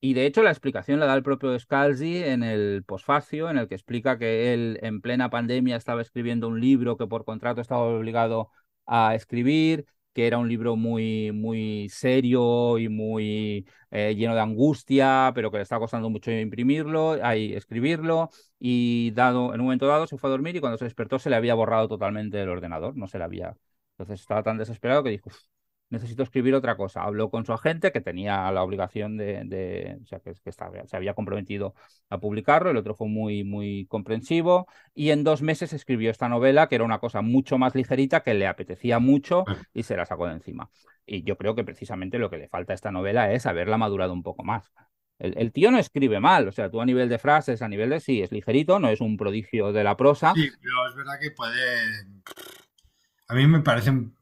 Y 0.00 0.14
de 0.14 0.26
hecho 0.26 0.42
la 0.42 0.50
explicación 0.50 1.00
la 1.00 1.06
da 1.06 1.14
el 1.14 1.22
propio 1.24 1.58
Scalzi 1.58 2.18
en 2.24 2.42
el 2.44 2.84
posfacio, 2.86 3.50
en 3.50 3.58
el 3.58 3.68
que 3.68 3.74
explica 3.74 4.18
que 4.18 4.54
él 4.54 4.78
en 4.82 5.00
plena 5.00 5.30
pandemia 5.30 5.76
estaba 5.76 6.02
escribiendo 6.02 6.48
un 6.48 6.60
libro 6.60 6.96
que 6.96 7.06
por 7.06 7.24
contrato 7.24 7.60
estaba 7.60 7.82
obligado 7.82 8.50
a 8.86 9.14
escribir, 9.14 9.86
que 10.18 10.26
era 10.26 10.38
un 10.38 10.48
libro 10.48 10.74
muy, 10.74 11.30
muy 11.30 11.88
serio 11.90 12.76
y 12.78 12.88
muy 12.88 13.64
eh, 13.92 14.16
lleno 14.16 14.34
de 14.34 14.40
angustia, 14.40 15.30
pero 15.32 15.48
que 15.52 15.58
le 15.58 15.62
estaba 15.62 15.78
costando 15.78 16.10
mucho 16.10 16.32
imprimirlo, 16.32 17.18
ahí, 17.22 17.54
escribirlo, 17.54 18.28
y 18.58 19.12
dado, 19.12 19.54
en 19.54 19.60
un 19.60 19.66
momento 19.66 19.86
dado 19.86 20.08
se 20.08 20.18
fue 20.18 20.28
a 20.28 20.32
dormir 20.32 20.56
y 20.56 20.60
cuando 20.60 20.76
se 20.76 20.86
despertó 20.86 21.20
se 21.20 21.30
le 21.30 21.36
había 21.36 21.54
borrado 21.54 21.86
totalmente 21.86 22.42
el 22.42 22.48
ordenador, 22.48 22.96
no 22.96 23.06
se 23.06 23.18
le 23.18 23.24
había. 23.24 23.56
Entonces 23.92 24.20
estaba 24.20 24.42
tan 24.42 24.58
desesperado 24.58 25.04
que 25.04 25.10
dijo, 25.10 25.30
necesito 25.90 26.22
escribir 26.22 26.54
otra 26.54 26.76
cosa. 26.76 27.02
Habló 27.02 27.30
con 27.30 27.44
su 27.44 27.52
agente, 27.52 27.92
que 27.92 28.00
tenía 28.00 28.50
la 28.52 28.62
obligación 28.62 29.16
de, 29.16 29.98
o 30.02 30.06
sea, 30.06 30.20
que, 30.20 30.34
estaba, 30.44 30.86
se 30.86 30.96
había 30.96 31.14
comprometido 31.14 31.74
a 32.10 32.18
publicarlo, 32.18 32.70
el 32.70 32.76
otro 32.76 32.94
fue 32.94 33.08
muy, 33.08 33.44
muy 33.44 33.86
comprensivo, 33.86 34.66
y 34.94 35.10
en 35.10 35.24
dos 35.24 35.42
meses 35.42 35.72
escribió 35.72 36.10
esta 36.10 36.28
novela, 36.28 36.68
que 36.68 36.74
era 36.74 36.84
una 36.84 36.98
cosa 36.98 37.22
mucho 37.22 37.58
más 37.58 37.74
ligerita, 37.74 38.22
que 38.22 38.34
le 38.34 38.46
apetecía 38.46 38.98
mucho 38.98 39.44
y 39.72 39.82
se 39.82 39.96
la 39.96 40.06
sacó 40.06 40.26
de 40.26 40.34
encima. 40.34 40.70
Y 41.06 41.22
yo 41.22 41.36
creo 41.38 41.54
que 41.54 41.64
precisamente 41.64 42.18
lo 42.18 42.30
que 42.30 42.36
le 42.36 42.48
falta 42.48 42.72
a 42.72 42.74
esta 42.74 42.90
novela 42.90 43.32
es 43.32 43.46
haberla 43.46 43.78
madurado 43.78 44.12
un 44.12 44.22
poco 44.22 44.44
más. 44.44 44.70
El, 45.18 45.50
tío 45.50 45.72
no 45.72 45.78
escribe 45.78 46.20
mal, 46.20 46.46
o 46.46 46.52
sea, 46.52 46.70
tú 46.70 46.80
a 46.80 46.86
nivel 46.86 47.08
de 47.08 47.18
frases, 47.18 47.60
a 47.60 47.68
nivel 47.68 47.90
de 47.90 47.98
sí, 47.98 48.22
es 48.22 48.30
ligerito, 48.30 48.78
no 48.78 48.88
es 48.88 49.00
un 49.00 49.16
prodigio 49.16 49.72
de 49.72 49.82
la 49.82 49.96
prosa. 49.96 50.32
Sí, 50.34 50.48
pero 50.62 50.88
es 50.88 50.94
verdad 50.94 51.14
que 51.20 51.32
puede. 51.32 51.56
A 53.26 53.34
mí 53.34 53.46
me 53.48 53.58
parece 53.58 53.90
un 53.90 54.17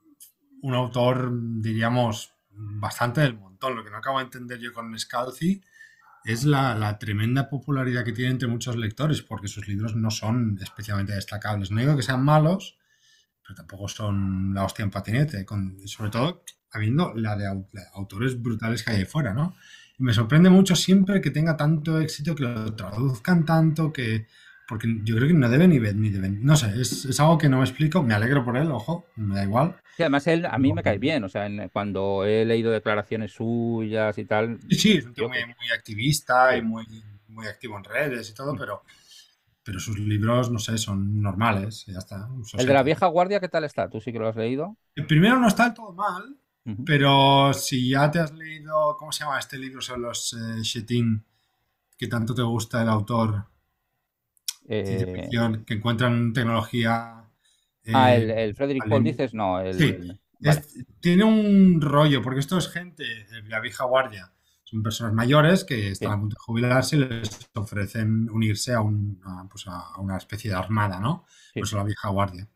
autor, 0.74 1.30
diríamos, 1.60 2.34
bastante 2.50 3.20
del 3.20 3.34
montón. 3.34 3.76
Lo 3.76 3.84
que 3.84 3.90
no 3.90 3.98
acabo 3.98 4.18
de 4.18 4.24
entender 4.24 4.58
yo 4.58 4.72
con 4.72 4.98
Scalzi 4.98 5.62
es 6.24 6.44
la, 6.44 6.98
tremenda 6.98 7.48
popularidad 7.48 8.04
que 8.04 8.12
tiene 8.12 8.32
entre 8.32 8.48
muchos 8.48 8.76
lectores, 8.76 9.22
porque 9.22 9.48
sus 9.48 9.68
libros 9.68 9.94
no 9.94 10.10
son 10.10 10.58
especialmente 10.60 11.14
destacables. 11.14 11.70
No 11.70 11.80
digo 11.80 11.96
que 11.96 12.02
sean 12.02 12.24
malos, 12.24 12.78
pero 13.42 13.54
tampoco 13.54 13.86
son 13.88 14.52
la 14.52 14.64
hostia 14.64 14.82
en 14.82 14.90
patinete, 14.90 15.46
sobre 15.84 16.10
todo 16.10 16.42
habiendo 16.72 17.14
la 17.14 17.36
de, 17.36 17.46
autores 17.94 18.42
brutales 18.42 18.82
que 18.82 18.90
hay 18.90 18.98
ahí 18.98 19.04
fuera, 19.04 19.32
¿no? 19.32 19.54
Y 19.98 20.02
me 20.02 20.12
sorprende 20.12 20.50
mucho 20.50 20.76
siempre 20.76 21.20
que 21.20 21.30
tenga 21.30 21.56
tanto 21.56 22.00
éxito, 22.00 22.34
que 22.34 22.42
lo 22.42 22.74
traduzcan 22.74 23.44
tanto, 23.44 23.92
que 23.92 24.26
porque 24.66 24.88
yo 25.04 25.16
creo 25.16 25.28
que 25.28 25.34
no 25.34 25.48
debe 25.48 25.68
ni, 25.68 25.78
ni 25.78 26.10
deben, 26.10 26.44
no 26.44 26.56
sé, 26.56 26.80
es, 26.80 27.20
algo 27.20 27.38
que 27.38 27.48
no 27.48 27.58
me 27.58 27.64
explico, 27.64 28.02
me 28.02 28.14
alegro 28.14 28.44
por 28.44 28.56
él, 28.56 28.70
ojo, 28.70 29.06
me 29.16 29.36
da 29.36 29.44
igual. 29.44 29.76
Sí, 29.96 30.02
además 30.02 30.26
él 30.26 30.46
a 30.46 30.58
mí 30.58 30.72
me 30.72 30.82
cae 30.82 30.98
bien, 30.98 31.24
o 31.24 31.28
sea, 31.28 31.48
cuando 31.72 32.24
he 32.24 32.44
leído 32.44 32.72
declaraciones 32.72 33.32
suyas 33.32 34.18
y 34.18 34.24
tal. 34.24 34.58
Sí, 34.68 34.76
sí, 34.76 34.92
es 34.92 35.06
un 35.06 35.14
tío 35.14 35.28
muy, 35.28 35.38
activista 35.74 36.56
y 36.56 36.62
muy, 36.62 36.84
muy 37.28 37.46
activo 37.46 37.78
en 37.78 37.84
redes 37.84 38.28
y 38.30 38.34
todo, 38.34 38.56
pero, 38.56 38.82
pero 39.62 39.78
sus 39.78 39.98
libros, 39.98 40.50
no 40.50 40.58
sé, 40.58 40.76
son 40.78 41.22
normales, 41.22 41.84
ya 41.86 41.98
está. 41.98 42.28
El 42.58 42.66
de 42.66 42.74
la 42.74 42.82
vieja 42.82 43.06
guardia, 43.06 43.40
¿qué 43.40 43.48
tal 43.48 43.64
está? 43.64 43.88
¿Tú 43.88 44.00
sí 44.00 44.12
que 44.12 44.18
lo 44.18 44.28
has 44.28 44.36
leído? 44.36 44.76
El 44.96 45.06
primero 45.06 45.38
no 45.38 45.46
está 45.46 45.64
del 45.64 45.74
todo 45.74 45.92
mal, 45.92 46.36
pero 46.84 47.52
si 47.54 47.90
ya 47.90 48.10
te 48.10 48.18
has 48.18 48.32
leído, 48.32 48.96
¿cómo 48.98 49.12
se 49.12 49.22
llama 49.22 49.38
este 49.38 49.58
libro 49.58 49.80
sobre 49.80 50.00
los 50.00 50.34
eh, 50.34 50.84
que 51.96 52.08
tanto 52.08 52.34
te 52.34 52.42
gusta 52.42 52.82
el 52.82 52.88
autor? 52.88 53.46
Eh, 54.68 55.28
que 55.64 55.74
encuentran 55.74 56.32
tecnología. 56.32 57.24
ah, 57.92 58.14
el, 58.14 58.30
el 58.30 58.54
Frederick 58.54 58.88
Paul 58.88 59.04
dices, 59.04 59.32
no. 59.32 59.60
El, 59.60 60.18
tiene 61.00 61.24
un 61.24 61.80
rollo, 61.80 62.22
porque 62.22 62.40
esto 62.40 62.58
es 62.58 62.68
gente 62.68 63.04
de 63.04 63.42
la 63.48 63.60
vieja 63.60 63.84
guardia. 63.84 64.32
Son 64.64 64.82
personas 64.82 65.12
mayores 65.12 65.64
que 65.64 65.92
están 65.92 66.12
a 66.12 66.20
punto 66.20 66.34
de 66.34 66.40
jubilarse 66.40 66.96
y 66.96 66.98
les 66.98 67.48
ofrecen 67.54 68.28
unirse 68.30 68.74
a, 68.74 68.82
pues 69.48 69.64
a, 69.68 69.98
una 69.98 70.16
especie 70.16 70.50
de 70.50 70.56
armada, 70.56 70.98
¿no? 70.98 71.24
Por 71.54 71.62
eso 71.62 71.76
la 71.76 71.84
vieja 71.84 72.08
guardia. 72.08 72.48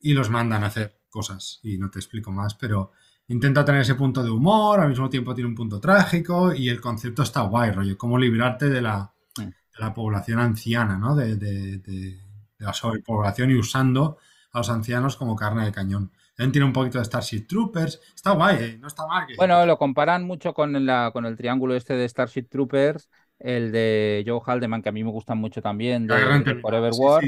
Y 0.00 0.12
los 0.12 0.28
mandan 0.28 0.64
a 0.64 0.66
hacer 0.66 0.98
cosas, 1.08 1.60
y 1.62 1.78
no 1.78 1.88
te 1.88 2.00
explico 2.00 2.32
más, 2.32 2.56
pero 2.56 2.92
intenta 3.28 3.64
tener 3.64 3.80
ese 3.80 3.94
punto 3.94 4.22
de 4.22 4.30
humor, 4.30 4.80
al 4.80 4.88
mismo 4.88 5.08
tiempo 5.08 5.34
tiene 5.34 5.48
un 5.48 5.54
punto 5.54 5.80
trágico 5.80 6.52
y 6.52 6.68
el 6.68 6.80
concepto 6.80 7.22
está 7.22 7.42
guay, 7.42 7.70
rollo, 7.70 7.96
cómo 7.96 8.18
librarte 8.18 8.68
de 8.68 8.82
la, 8.82 9.12
la 9.78 9.94
población 9.94 10.38
anciana, 10.38 10.98
¿no? 10.98 11.14
De, 11.14 12.18
la 12.58 12.72
sobrepoblación 12.72 13.50
y 13.50 13.54
usando 13.54 14.18
a 14.52 14.58
los 14.58 14.70
ancianos 14.70 15.16
como 15.16 15.36
carne 15.36 15.66
de 15.66 15.72
cañón. 15.72 16.10
También 16.34 16.52
tiene 16.52 16.66
un 16.66 16.72
poquito 16.72 16.98
de 16.98 17.04
Starship 17.04 17.46
Troopers. 17.46 18.00
Está 18.14 18.32
guay, 18.32 18.56
¿eh? 18.56 18.78
no 18.78 18.88
está 18.88 19.06
mal. 19.06 19.26
Bueno, 19.36 19.64
lo 19.66 19.76
comparan 19.76 20.24
mucho 20.24 20.54
con, 20.54 20.86
la, 20.86 21.10
con 21.12 21.26
el 21.26 21.36
triángulo 21.36 21.74
este 21.74 21.94
de 21.94 22.08
Starship 22.08 22.48
Troopers, 22.48 23.10
el 23.38 23.72
de 23.72 24.24
Joe 24.26 24.40
Haldeman, 24.44 24.82
que 24.82 24.88
a 24.88 24.92
mí 24.92 25.04
me 25.04 25.10
gusta 25.10 25.34
mucho 25.34 25.60
también, 25.60 26.06
de, 26.06 26.58
Forever 26.60 26.92
War. 26.96 27.22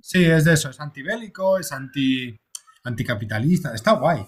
Sí, 0.00 0.24
es, 0.24 0.44
de 0.44 0.52
eso, 0.52 0.70
es 0.70 0.80
antibélico, 0.80 1.58
es 1.58 1.72
anti, 1.72 2.36
anticapitalista, 2.84 3.74
está 3.74 3.92
guay. 3.92 4.24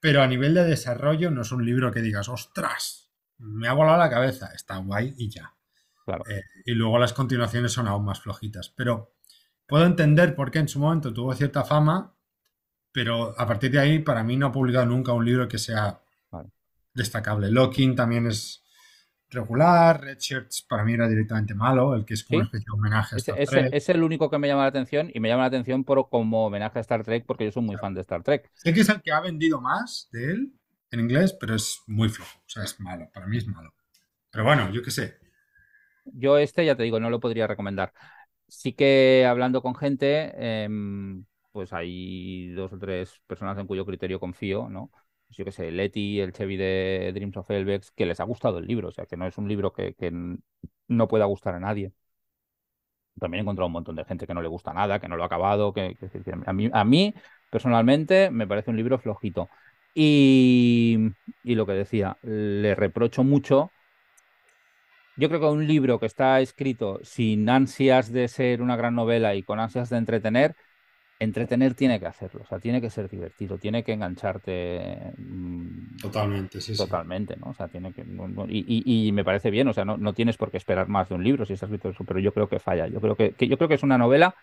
Pero 0.00 0.22
a 0.22 0.26
nivel 0.26 0.54
de 0.54 0.64
desarrollo 0.64 1.30
no 1.30 1.42
es 1.42 1.50
un 1.50 1.64
libro 1.64 1.90
que 1.90 2.02
digas, 2.02 2.28
ostras, 2.28 3.10
me 3.38 3.68
ha 3.68 3.72
volado 3.72 3.98
la 3.98 4.10
cabeza. 4.10 4.50
Está 4.54 4.76
guay 4.76 5.14
y 5.16 5.30
ya. 5.30 5.55
Eh, 6.28 6.42
y 6.64 6.72
luego 6.72 6.98
las 6.98 7.12
continuaciones 7.12 7.72
son 7.72 7.88
aún 7.88 8.04
más 8.04 8.20
flojitas. 8.20 8.70
Pero 8.70 9.14
puedo 9.66 9.84
entender 9.84 10.34
por 10.34 10.50
qué 10.50 10.60
en 10.60 10.68
su 10.68 10.78
momento 10.78 11.12
tuvo 11.12 11.34
cierta 11.34 11.64
fama, 11.64 12.14
pero 12.92 13.38
a 13.38 13.46
partir 13.46 13.70
de 13.70 13.78
ahí, 13.78 13.98
para 13.98 14.22
mí 14.22 14.36
no 14.36 14.46
ha 14.46 14.52
publicado 14.52 14.86
nunca 14.86 15.12
un 15.12 15.24
libro 15.24 15.48
que 15.48 15.58
sea 15.58 16.00
destacable. 16.94 17.50
Locking 17.50 17.94
también 17.94 18.26
es 18.26 18.64
regular, 19.28 20.00
Red 20.00 20.18
Shirts 20.18 20.62
para 20.62 20.84
mí 20.84 20.94
era 20.94 21.08
directamente 21.08 21.54
malo, 21.54 21.94
el 21.94 22.04
que 22.04 22.14
es 22.14 22.24
como 22.24 22.38
una 22.38 22.46
especie 22.46 22.64
de 22.66 22.72
homenaje 22.72 23.16
a 23.16 23.18
Star 23.18 23.36
Trek. 23.44 23.68
Es 23.72 23.88
el 23.88 24.02
único 24.02 24.30
que 24.30 24.38
me 24.38 24.48
llama 24.48 24.62
la 24.62 24.68
atención 24.68 25.10
y 25.12 25.20
me 25.20 25.28
llama 25.28 25.42
la 25.42 25.48
atención 25.48 25.84
por, 25.84 26.08
como 26.08 26.46
homenaje 26.46 26.78
a 26.78 26.82
Star 26.82 27.04
Trek 27.04 27.24
porque 27.26 27.44
yo 27.44 27.52
soy 27.52 27.62
muy 27.62 27.76
fan 27.76 27.92
de 27.92 28.00
Star 28.00 28.22
Trek. 28.22 28.50
Sé 28.54 28.72
que 28.72 28.80
es 28.80 28.88
el 28.88 29.02
que 29.02 29.12
ha 29.12 29.20
vendido 29.20 29.60
más 29.60 30.08
de 30.12 30.32
él 30.32 30.52
en 30.90 31.00
inglés, 31.00 31.36
pero 31.38 31.54
es 31.54 31.82
muy 31.86 32.08
flojo, 32.08 32.38
o 32.38 32.48
sea, 32.48 32.62
es 32.62 32.80
malo, 32.80 33.10
para 33.12 33.26
mí 33.26 33.36
es 33.36 33.46
malo. 33.46 33.74
Pero 34.30 34.44
bueno, 34.44 34.70
yo 34.70 34.82
qué 34.82 34.90
sé, 34.90 35.18
yo 36.12 36.38
este, 36.38 36.64
ya 36.64 36.76
te 36.76 36.82
digo, 36.82 37.00
no 37.00 37.10
lo 37.10 37.20
podría 37.20 37.46
recomendar. 37.46 37.92
Sí 38.48 38.72
que 38.72 39.26
hablando 39.28 39.62
con 39.62 39.74
gente, 39.74 40.32
em, 40.64 41.24
pues 41.52 41.72
hay 41.72 42.52
dos 42.52 42.72
o 42.72 42.78
tres 42.78 43.20
personas 43.26 43.58
en 43.58 43.66
cuyo 43.66 43.86
criterio 43.86 44.20
confío, 44.20 44.68
¿no? 44.68 44.90
Yo 45.30 45.44
qué 45.44 45.52
sé, 45.52 45.70
Leti, 45.70 46.20
el 46.20 46.32
Chevy 46.32 46.56
de 46.56 47.10
Dreams 47.14 47.36
of 47.36 47.50
Elbex, 47.50 47.90
que 47.92 48.06
les 48.06 48.20
ha 48.20 48.24
gustado 48.24 48.58
el 48.58 48.66
libro, 48.66 48.88
o 48.88 48.92
sea, 48.92 49.06
que 49.06 49.16
no 49.16 49.26
es 49.26 49.38
un 49.38 49.48
libro 49.48 49.72
que, 49.72 49.94
no 50.88 51.08
pueda 51.08 51.24
gustar 51.24 51.54
a 51.54 51.60
nadie. 51.60 51.92
También 53.18 53.40
he 53.40 53.42
encontrado 53.42 53.66
un 53.66 53.72
montón 53.72 53.96
de 53.96 54.04
gente 54.04 54.26
que 54.26 54.34
no 54.34 54.42
le 54.42 54.48
gusta 54.48 54.74
nada, 54.74 55.00
que 55.00 55.08
no 55.08 55.16
lo 55.16 55.22
ha 55.22 55.26
acabado, 55.26 55.72
que, 55.72 55.96
a, 56.46 56.52
mí, 56.52 56.70
a 56.72 56.84
mí 56.84 57.14
personalmente 57.50 58.30
me 58.30 58.46
parece 58.46 58.70
un 58.70 58.76
libro 58.76 58.98
flojito. 58.98 59.48
Y, 59.94 60.98
y 61.42 61.54
lo 61.54 61.64
que 61.64 61.72
decía, 61.72 62.18
le 62.22 62.74
reprocho 62.74 63.24
mucho 63.24 63.70
yo 65.16 65.28
creo 65.28 65.40
que 65.40 65.46
un 65.46 65.66
libro 65.66 65.98
que 65.98 66.06
está 66.06 66.40
escrito 66.40 67.00
sin 67.02 67.48
ansias 67.48 68.12
de 68.12 68.28
ser 68.28 68.62
una 68.62 68.76
gran 68.76 68.94
novela 68.94 69.34
y 69.34 69.42
con 69.42 69.58
ansias 69.58 69.88
de 69.88 69.96
entretener, 69.96 70.54
entretener 71.18 71.74
tiene 71.74 71.98
que 71.98 72.06
hacerlo, 72.06 72.42
o 72.42 72.46
sea, 72.46 72.58
tiene 72.58 72.80
que 72.80 72.90
ser 72.90 73.08
divertido, 73.08 73.56
tiene 73.58 73.82
que 73.82 73.92
engancharte. 73.92 75.12
Mm, 75.16 75.96
totalmente, 76.02 76.60
sí, 76.60 76.76
Totalmente, 76.76 77.36
¿no? 77.36 77.50
O 77.50 77.54
sea, 77.54 77.68
tiene 77.68 77.92
que. 77.92 78.04
y, 78.48 79.12
me 79.12 79.24
parece 79.24 79.50
bien, 79.50 79.68
o 79.68 79.72
sea, 79.72 79.84
no, 79.84 80.12
tienes 80.12 80.36
por 80.36 80.50
qué 80.50 80.58
esperar 80.58 80.88
más 80.88 81.08
de 81.08 81.14
un 81.14 81.24
libro 81.24 81.46
si 81.46 81.54
está 81.54 81.66
escrito 81.66 81.88
eso, 81.88 82.04
pero 82.04 82.20
yo 82.20 82.32
creo 82.32 82.48
que 82.48 82.58
falla. 82.58 82.86
Yo 82.88 83.00
creo 83.00 83.16
que, 83.16 83.34
yo 83.46 83.56
creo 83.56 83.68
que 83.68 83.74
es 83.74 83.82
una 83.82 83.98
novela 83.98 84.34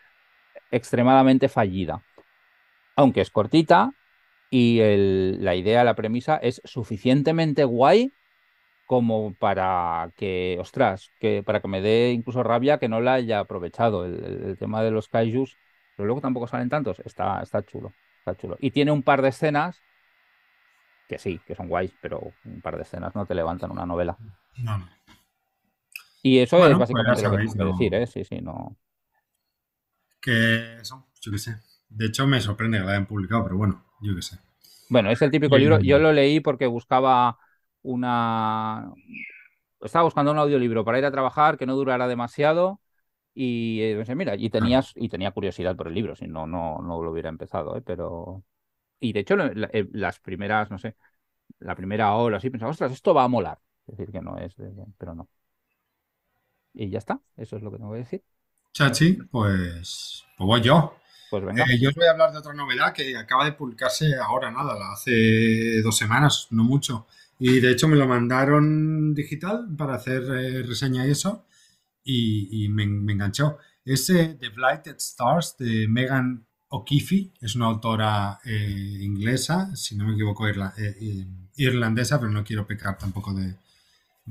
extremadamente 0.72 1.50
fallida. 1.50 2.01
Aunque 2.96 3.22
es 3.22 3.30
cortita 3.30 3.92
y 4.50 4.80
la 5.39 5.56
idea, 5.56 5.84
la 5.84 5.96
premisa 5.96 6.38
es 6.38 6.62
suficientemente 6.63 7.63
guay 7.63 8.12
como 8.86 9.34
para 9.34 10.12
que, 10.18 10.58
ostras, 10.60 11.12
que 11.20 11.44
para 11.44 11.62
que 11.62 11.68
me 11.68 11.82
dé 11.82 12.12
incluso 12.12 12.44
rabia 12.44 12.78
que 12.78 12.90
no 12.90 13.02
la 13.02 13.13
haya 13.13 13.40
aprovechado. 13.40 14.06
El, 14.06 14.58
tema 14.58 14.84
de 14.84 14.92
los 14.92 15.08
kaijus, 15.08 15.58
pero 15.96 16.08
luego 16.08 16.22
tampoco 16.22 16.48
salen 16.48 16.70
tantos, 16.70 17.00
está, 17.00 17.42
está 17.42 17.63
chulo, 17.63 17.94
está 18.20 18.36
chulo. 18.36 18.58
Y 18.60 18.72
tiene 18.72 18.92
un 18.92 19.04
par 19.04 19.22
de 19.22 19.30
escenas 19.30 19.82
que 21.08 21.18
sí, 21.18 21.40
que 21.46 21.56
son 21.56 21.68
guays, 21.68 21.94
pero 22.02 22.34
un 22.46 22.62
par 22.62 22.78
de 22.78 22.84
escenas 22.84 23.16
no 23.16 23.25
te 23.25 23.36
levantan 23.36 23.72
una 23.72 23.86
novela. 23.86 24.18
No. 24.58 24.88
Y 26.22 26.40
eso 26.40 26.58
es 26.58 26.75
pues 26.75 26.78
básicamente 26.78 27.22
lo 27.22 27.32
que 27.32 27.38
tengo 27.38 27.78
que 27.78 27.84
decir, 27.84 27.94
¿eh? 27.94 28.08
Sí, 28.08 28.24
sí, 28.24 28.42
no. 28.42 28.78
Que 30.22 30.78
eso, 30.78 31.08
yo 31.22 31.32
qué 31.32 31.38
sé. 31.38 31.58
De 31.90 32.06
hecho, 32.06 32.25
me 32.25 32.40
sorprende 32.40 32.80
que 32.80 32.86
la 32.86 32.92
hayan 32.92 33.06
publicado, 33.06 33.44
pero 33.44 33.58
bueno, 33.58 33.86
yo 34.02 34.16
qué 34.16 34.22
sé. 34.22 34.40
Bueno, 34.90 35.12
es 35.12 35.22
el 35.22 35.32
típico 35.32 35.58
libro. 35.58 35.80
Yo 35.80 36.00
lo 36.00 36.13
leí 36.13 36.40
porque 36.40 36.66
buscaba 36.66 37.38
una... 37.84 38.92
Estaba 39.82 40.04
buscando 40.04 40.32
un 40.32 40.40
audiolibro 40.40 40.84
para 40.84 40.98
ir 40.98 41.06
a 41.06 41.12
trabajar 41.12 41.58
que 41.58 41.66
no 41.66 41.75
durara 41.75 42.08
demasiado 42.08 42.80
y 43.36 43.82
eh, 43.82 44.16
mira, 44.16 44.36
y, 44.36 44.50
tenías, 44.50 44.94
y 44.96 45.10
tenía 45.10 45.32
curiosidad 45.32 45.75
por 45.75 45.88
el 45.88 45.94
libro, 45.94 46.16
si 46.16 46.28
no, 46.28 46.46
no, 46.46 46.80
no 46.82 47.02
lo 47.02 47.12
hubiera 47.12 47.30
empezado, 47.30 47.75
¿eh? 47.78 47.82
pero... 47.82 48.44
Y 49.00 49.12
de 49.12 49.20
hecho, 49.22 49.36
eh, 49.36 49.90
las 49.92 50.20
primeras, 50.20 50.72
no 50.72 50.78
sé, 50.78 50.96
la 51.60 51.75
primera 51.75 52.13
hora 52.13 52.38
así, 52.38 52.50
pensaba, 52.50 52.72
ostras, 52.72 52.92
esto 52.92 53.13
va 53.13 53.24
a 53.24 53.28
molar. 53.28 53.60
Es 53.86 53.98
decir, 53.98 54.13
que 54.13 54.22
no 54.22 54.38
es, 54.38 54.56
pero 54.98 55.13
no. 55.13 55.28
Y 56.74 56.90
ya 56.90 57.00
está, 57.00 57.20
eso 57.36 57.58
es 57.58 57.63
lo 57.63 57.72
que 57.72 57.78
tengo 57.78 57.92
que 57.92 57.98
decir. 57.98 58.24
Chachi, 58.72 59.13
pues, 59.30 60.25
pues 60.38 60.48
voy 60.48 60.62
yo. 60.62 60.96
Pues 61.30 61.44
venga. 61.44 61.66
yo 61.80 61.90
os 61.90 61.96
voy 61.96 62.06
a 62.06 62.12
hablar 62.12 62.32
de 62.32 62.38
otra 62.38 62.54
novedad 62.54 62.94
que 62.94 63.18
acaba 63.18 63.44
de 63.44 63.54
publicarse 63.54 64.16
ahora, 64.16 64.52
nada, 64.52 64.75
hace 64.94 65.82
dos 65.82 65.98
semanas, 65.98 66.48
no 66.52 66.63
mucho. 66.63 67.08
Y 67.40 67.60
de 67.60 67.72
hecho 67.72 67.88
me 67.88 67.98
lo 67.98 68.08
mandaron 68.08 69.13
digital 69.13 69.68
para 69.78 69.96
hacer 69.96 70.24
eh, 70.24 70.63
reseña 70.63 71.06
y 71.06 71.12
eso. 71.12 71.46
Y, 72.06 72.68
me, 72.70 72.84
enganchó. 72.84 73.58
Ese 73.86 74.36
The 74.40 74.50
Blighted 74.50 74.98
Stars 74.98 75.56
de 75.58 75.88
Megan 75.88 76.46
O'Keefe, 76.70 77.32
es 77.40 77.56
una 77.56 77.68
autora 77.68 78.40
eh, 78.44 79.00
inglesa, 79.02 79.75
si 79.75 79.96
no 79.96 80.06
me 80.06 80.13
equivoco, 80.13 80.48
eh, 80.48 81.25
irlandesa, 81.56 82.20
pero 82.20 82.32
no 82.32 82.44
quiero 82.44 82.66
pecar 82.66 82.98
tampoco 82.98 83.34
de, 83.34 83.56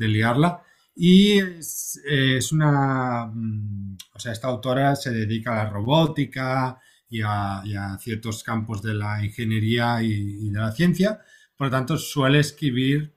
liarla. 0.08 0.62
Y 0.94 1.38
es, 1.38 2.52
una, 2.52 3.26
mm, 3.26 3.96
o 4.14 4.18
sea, 4.18 4.32
esta 4.32 4.48
autora 4.48 4.96
se 4.96 5.10
dedica 5.10 5.52
a 5.52 5.64
la 5.64 5.70
robótica 5.70 6.78
y 7.12 7.20
a, 7.22 7.98
ciertos 8.00 8.42
campos 8.42 8.82
de 8.82 8.94
la 8.94 9.24
ingeniería 9.24 10.02
y, 10.02 10.48
de 10.48 10.58
la 10.58 10.72
ciencia, 10.72 11.20
por 11.62 11.68
lo 11.68 11.78
tanto 11.78 11.96
suele 11.96 12.40
escribir 12.40 13.14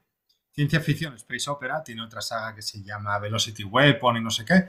ciencia 0.52 0.80
ficción, 0.80 1.16
space 1.16 1.50
opera, 1.50 1.84
tiene 1.84 2.04
otra 2.04 2.22
saga 2.22 2.54
que 2.54 2.62
se 2.62 2.84
llama 2.84 3.18
Velocity 3.18 3.64
Weapon 3.64 4.18
y 4.18 4.22
no 4.22 4.30
sé 4.30 4.46
qué. 4.46 4.66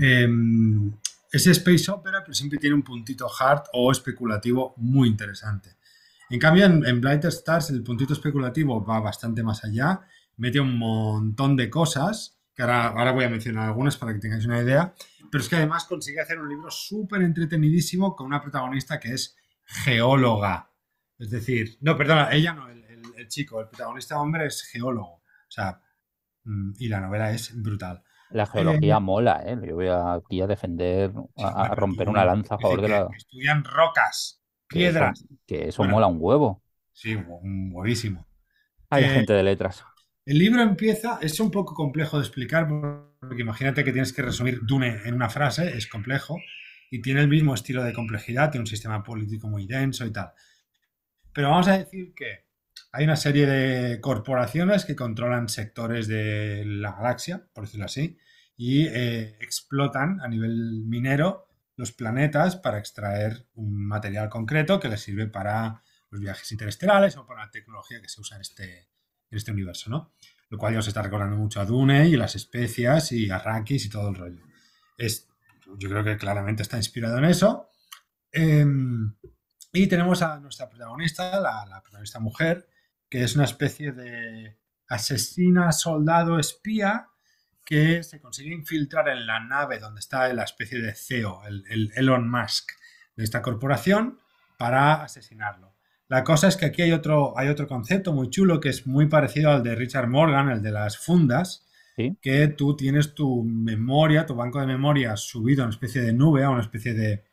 Em, 0.00 0.90
es 1.30 1.46
space 1.46 1.90
opera, 1.90 2.22
pero 2.22 2.32
siempre 2.32 2.58
tiene 2.58 2.74
un 2.74 2.82
puntito 2.82 3.28
hard 3.38 3.64
o 3.74 3.92
especulativo 3.92 4.72
muy 4.78 5.08
interesante. 5.08 5.76
En 6.30 6.38
cambio, 6.38 6.64
en, 6.64 6.86
en 6.86 7.02
Blight 7.02 7.26
Stars 7.26 7.68
el 7.68 7.82
puntito 7.82 8.14
especulativo 8.14 8.82
va 8.82 8.98
bastante 9.00 9.42
más 9.42 9.62
allá, 9.62 10.00
mete 10.38 10.58
un 10.58 10.78
montón 10.78 11.54
de 11.54 11.68
cosas, 11.68 12.38
que 12.54 12.62
ahora, 12.62 13.12
voy 13.12 13.26
a 13.26 13.28
mencionar 13.28 13.66
algunas 13.66 13.98
para 13.98 14.14
que 14.14 14.20
tengáis 14.20 14.46
una 14.46 14.62
idea, 14.62 14.94
pero 15.30 15.42
es 15.42 15.50
que 15.50 15.56
además 15.56 15.84
consigue 15.84 16.22
hacer 16.22 16.38
un 16.38 16.48
libro 16.48 16.70
súper 16.70 17.20
entretenidísimo 17.20 18.16
con 18.16 18.26
una 18.26 18.40
protagonista 18.40 18.98
que 18.98 19.12
es 19.12 19.36
geóloga. 19.66 20.70
Es 21.18 21.28
decir, 21.28 21.76
no, 21.82 21.94
perdona, 21.94 22.32
ella 22.32 22.54
no, 22.54 22.77
el, 23.16 23.28
chico, 23.28 23.60
el 23.60 23.68
protagonista 23.68 24.20
hombre 24.20 24.46
es 24.46 24.62
geólogo. 24.64 25.14
O 25.16 25.50
sea, 25.50 25.80
mm, 26.44 26.72
y 26.78 26.88
la 26.88 27.00
novela 27.00 27.30
es 27.30 27.60
brutal. 27.60 28.02
La 28.30 28.46
geología 28.46 28.96
eh, 28.96 29.00
mola, 29.00 29.42
¿eh? 29.46 29.58
Yo 29.66 29.74
voy 29.74 29.88
aquí 29.88 30.40
a 30.42 30.46
defender, 30.46 31.12
a, 31.36 31.74
romper 31.74 32.08
una 32.08 32.24
lanza 32.24 32.56
a 32.56 32.58
favor 32.58 32.82
de 32.82 32.88
la. 32.88 33.08
Estudian 33.16 33.64
rocas, 33.64 34.42
piedras. 34.68 35.24
Que 35.46 35.68
eso, 35.68 35.84
mola 35.84 36.06
un 36.06 36.18
huevo. 36.20 36.62
Sí, 36.92 37.14
un 37.14 37.70
huevísimo. 37.72 38.26
Hay 38.90 39.04
eh, 39.04 39.08
gente 39.08 39.32
de 39.32 39.42
letras. 39.42 39.84
El 40.26 40.38
libro 40.38 40.60
empieza, 40.60 41.18
es 41.22 41.40
un 41.40 41.50
poco 41.50 41.74
complejo 41.74 42.18
de 42.18 42.24
explicar, 42.24 42.68
porque 42.68 43.40
imagínate 43.40 43.82
que 43.82 43.92
tienes 43.92 44.12
que 44.12 44.20
resumir 44.20 44.60
Dune 44.62 45.00
en 45.06 45.14
una 45.14 45.30
frase, 45.30 45.74
es 45.74 45.86
complejo, 45.86 46.36
y 46.90 47.00
tiene 47.00 47.20
el 47.20 47.28
mismo 47.28 47.54
estilo 47.54 47.82
de 47.82 47.94
complejidad, 47.94 48.50
tiene 48.50 48.64
un 48.64 48.66
sistema 48.66 49.02
político 49.02 49.48
muy 49.48 49.66
denso 49.66 50.04
y 50.04 50.12
tal. 50.12 50.32
Pero 51.32 51.48
vamos 51.48 51.68
a 51.68 51.78
decir 51.78 52.12
que 52.14 52.47
hay 52.92 53.04
una 53.04 53.16
serie 53.16 53.46
de 53.46 54.00
corporaciones 54.00 54.84
que 54.84 54.96
controlan 54.96 55.48
sectores 55.48 56.08
de 56.08 56.64
la 56.64 56.92
galaxia, 56.92 57.46
por 57.52 57.64
decirlo 57.64 57.86
así, 57.86 58.18
y 58.56 58.86
eh, 58.86 59.36
explotan 59.40 60.20
a 60.20 60.28
nivel 60.28 60.84
minero 60.86 61.48
los 61.76 61.92
planetas 61.92 62.56
para 62.56 62.78
extraer 62.78 63.46
un 63.54 63.86
material 63.86 64.28
concreto 64.28 64.80
que 64.80 64.88
les 64.88 65.00
sirve 65.00 65.26
para 65.26 65.82
los 66.10 66.20
viajes 66.20 66.50
interestelares 66.50 67.16
o 67.16 67.26
para 67.26 67.44
la 67.44 67.50
tecnología 67.50 68.00
que 68.00 68.08
se 68.08 68.20
usa 68.20 68.36
en 68.36 68.40
este, 68.40 68.88
en 69.30 69.36
este 69.38 69.52
universo, 69.52 69.90
¿no? 69.90 70.14
Lo 70.48 70.56
cual 70.56 70.72
ya 70.72 70.78
os 70.80 70.88
está 70.88 71.02
recordando 71.02 71.36
mucho 71.36 71.60
a 71.60 71.66
Dune 71.66 72.08
y 72.08 72.16
las 72.16 72.34
especias 72.34 73.12
y 73.12 73.30
Arrakis 73.30 73.84
y 73.84 73.90
todo 73.90 74.08
el 74.08 74.14
rollo. 74.14 74.42
Es, 74.96 75.28
yo 75.76 75.90
creo 75.90 76.02
que 76.02 76.16
claramente 76.16 76.62
está 76.62 76.78
inspirado 76.78 77.18
en 77.18 77.26
eso. 77.26 77.68
Em, 78.32 79.14
y 79.72 79.86
tenemos 79.86 80.22
a 80.22 80.40
nuestra 80.40 80.70
protagonista, 80.70 81.38
la 81.38 81.80
protagonista 81.82 82.18
mujer, 82.18 82.66
que 83.08 83.22
es 83.22 83.34
una 83.34 83.44
especie 83.44 83.92
de 83.92 84.58
asesina, 84.88 85.72
soldado, 85.72 86.38
espía 86.38 87.08
que 87.64 88.02
se 88.02 88.18
consigue 88.18 88.54
infiltrar 88.54 89.08
en 89.10 89.26
la 89.26 89.40
nave 89.40 89.78
donde 89.78 90.00
está 90.00 90.32
la 90.32 90.44
especie 90.44 90.80
de 90.80 90.94
CEO, 90.94 91.42
el, 91.46 91.92
Elon 91.94 92.30
Musk 92.30 92.70
de 93.14 93.24
esta 93.24 93.42
corporación, 93.42 94.18
para 94.56 95.02
asesinarlo. 95.02 95.74
La 96.08 96.24
cosa 96.24 96.48
es 96.48 96.56
que 96.56 96.64
aquí 96.64 96.80
hay 96.80 96.92
otro, 96.92 97.38
hay 97.38 97.48
otro 97.48 97.66
concepto 97.66 98.14
muy 98.14 98.30
chulo 98.30 98.58
que 98.58 98.70
es 98.70 98.86
muy 98.86 99.06
parecido 99.06 99.50
al 99.50 99.62
de 99.62 99.74
Richard 99.74 100.08
Morgan, 100.08 100.48
el 100.48 100.62
de 100.62 100.72
las 100.72 100.96
fundas, 100.96 101.66
que 102.22 102.48
tú 102.48 102.76
tienes 102.76 103.14
tu 103.14 103.42
memoria, 103.42 104.24
tu 104.24 104.34
banco 104.34 104.60
de 104.60 104.66
memoria 104.66 105.16
subido 105.16 105.62
a 105.62 105.66
una 105.66 105.74
especie 105.74 106.00
de 106.00 106.12
nube, 106.12 106.44
a 106.44 106.50
una 106.50 106.62
especie 106.62 106.94
de, 106.94 107.24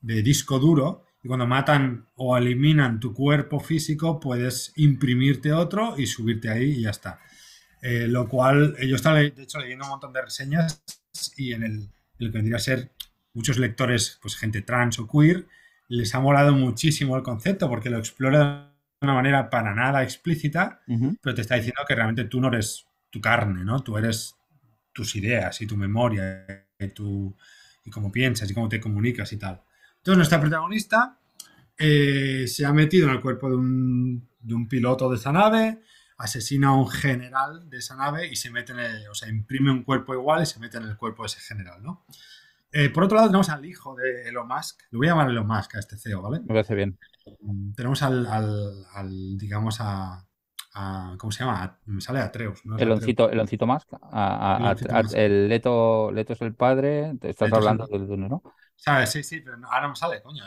de 0.00 0.22
disco 0.22 0.58
duro, 0.58 1.06
y 1.28 1.30
cuando 1.30 1.46
matan 1.46 2.06
o 2.16 2.38
eliminan 2.38 3.00
tu 3.00 3.12
cuerpo 3.12 3.60
físico, 3.60 4.18
puedes 4.18 4.72
imprimirte 4.76 5.52
otro 5.52 5.94
y 5.98 6.06
subirte 6.06 6.48
ahí 6.48 6.70
y 6.70 6.82
ya 6.84 6.90
está. 6.90 7.20
Eh, 7.82 8.06
lo 8.08 8.26
cual, 8.30 8.74
yo 8.78 8.96
estaba 8.96 9.18
de 9.18 9.34
hecho 9.36 9.58
leyendo 9.58 9.84
un 9.84 9.90
montón 9.90 10.14
de 10.14 10.22
reseñas 10.22 10.82
y 11.36 11.52
en 11.52 11.64
el, 11.64 11.88
lo 12.16 12.30
que 12.30 12.38
vendría 12.38 12.56
a 12.56 12.60
ser 12.60 12.92
muchos 13.34 13.58
lectores, 13.58 14.18
pues 14.22 14.36
gente 14.36 14.62
trans 14.62 14.98
o 15.00 15.06
queer, 15.06 15.46
les 15.88 16.14
ha 16.14 16.20
molado 16.20 16.54
muchísimo 16.54 17.14
el 17.14 17.22
concepto 17.22 17.68
porque 17.68 17.90
lo 17.90 17.98
explora 17.98 18.72
de 18.98 19.06
una 19.06 19.12
manera 19.12 19.50
para 19.50 19.74
nada 19.74 20.02
explícita, 20.02 20.80
pero 21.20 21.34
te 21.34 21.42
está 21.42 21.56
diciendo 21.56 21.82
que 21.86 21.94
realmente 21.94 22.24
tú 22.24 22.40
no 22.40 22.48
eres 22.48 22.86
tu 23.10 23.20
carne, 23.20 23.64
¿no? 23.64 23.82
Tú 23.82 23.98
eres 23.98 24.34
tus 24.94 25.14
ideas 25.14 25.60
y 25.60 25.66
tu 25.66 25.76
memoria 25.76 26.66
y, 26.78 26.88
tu, 26.88 27.36
y 27.84 27.90
cómo 27.90 28.10
piensas 28.10 28.50
y 28.50 28.54
cómo 28.54 28.70
te 28.70 28.80
comunicas 28.80 29.30
y 29.34 29.36
tal. 29.36 29.62
Entonces, 30.08 30.30
nuestra 30.30 30.40
protagonista 30.40 31.18
eh, 31.76 32.46
se 32.46 32.64
ha 32.64 32.72
metido 32.72 33.08
en 33.08 33.16
el 33.16 33.20
cuerpo 33.20 33.50
de 33.50 33.56
un, 33.56 34.66
piloto 34.66 35.10
de 35.10 35.16
esa 35.16 35.32
nave, 35.32 35.82
asesina 36.16 36.68
a 36.68 36.76
un 36.76 36.88
general 36.88 37.68
de 37.68 37.76
esa 37.76 37.94
nave 37.94 38.26
y 38.26 38.34
se 38.34 38.50
mete 38.50 38.72
en 38.72 38.78
el, 38.78 39.08
o 39.10 39.14
sea, 39.14 39.28
imprime 39.28 39.70
un 39.70 39.82
cuerpo 39.82 40.14
igual 40.14 40.42
y 40.42 40.46
se 40.46 40.60
mete 40.60 40.78
en 40.78 40.84
el 40.84 40.96
cuerpo 40.96 41.24
de 41.24 41.26
ese 41.26 41.40
general, 41.40 41.82
¿no? 41.82 42.06
Eh, 42.72 42.88
por 42.88 43.04
otro 43.04 43.16
lado, 43.16 43.28
tenemos 43.28 43.50
al 43.50 43.66
hijo 43.66 43.94
de 43.96 44.30
Elon 44.30 44.48
Musk. 44.48 44.80
Le 44.92 44.96
voy 44.96 45.08
a 45.08 45.10
llamar 45.10 45.28
Elon 45.28 45.46
Musk 45.46 45.74
a 45.74 45.78
este 45.78 45.98
CEO, 45.98 46.22
¿vale? 46.22 46.40
Me 46.40 46.46
parece 46.46 46.74
bien. 46.74 46.98
Mm, 47.42 47.74
tenemos 47.74 48.02
al, 48.02 49.36
digamos, 49.36 49.76
a, 49.80 50.24
¿Cómo 51.18 51.30
se 51.32 51.44
llama? 51.44 51.80
Me 51.84 52.00
sale 52.00 52.20
Atreus. 52.20 52.64
¿no? 52.64 52.78
Eloncito, 52.78 53.28
Eloncito 53.28 53.66
Musk. 53.66 53.88
el 55.14 55.48
Leto, 55.50 56.10
Leto 56.12 56.32
es 56.32 56.40
el 56.40 56.54
padre. 56.54 57.14
Te 57.20 57.28
estás 57.28 57.52
hablando 57.52 57.86
del 57.86 58.08
¿no? 58.20 58.42
¿Sabes? 58.78 59.10
Sí, 59.10 59.22
sí, 59.24 59.40
pero 59.40 59.56
ahora 59.64 59.82
no 59.82 59.88
me 59.90 59.96
sale, 59.96 60.22
coño. 60.22 60.44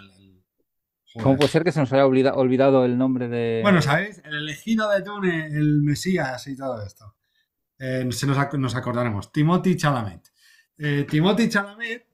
¿Cómo 1.22 1.36
puede 1.36 1.50
ser 1.50 1.64
que 1.64 1.74
se 1.74 1.82
nos 1.82 1.92
haya 1.92 2.06
olvidado 2.06 2.86
el 2.86 2.98
nombre 2.98 3.28
de. 3.28 3.60
Bueno, 3.62 3.82
¿sabéis? 3.82 4.22
El 4.24 4.36
elegido 4.36 4.90
de 4.90 5.02
Dune, 5.02 5.48
el 5.48 5.82
Mesías 5.82 6.48
y 6.48 6.56
todo 6.56 6.82
esto. 6.82 7.18
Eh, 7.78 8.08
se 8.12 8.28
nos, 8.28 8.38
acordaremos. 8.76 9.32
Timothy 9.32 9.76
Chalamet. 9.76 10.32
Eh, 10.78 11.06
Timothy 11.10 11.50
Chalamet 11.50 12.08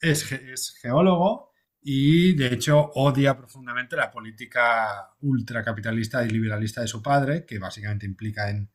es, 0.00 0.32
es, 0.32 0.78
geólogo 0.80 1.52
y 1.82 2.34
de 2.34 2.54
hecho 2.54 2.90
odia 2.94 3.36
profundamente 3.36 3.96
la 3.96 4.10
política 4.10 5.10
ultracapitalista 5.20 6.24
y 6.24 6.30
liberalista 6.30 6.80
de 6.80 6.88
su 6.88 7.02
padre, 7.02 7.44
que 7.44 7.58
básicamente 7.58 8.06
implica 8.06 8.48
en 8.48 8.70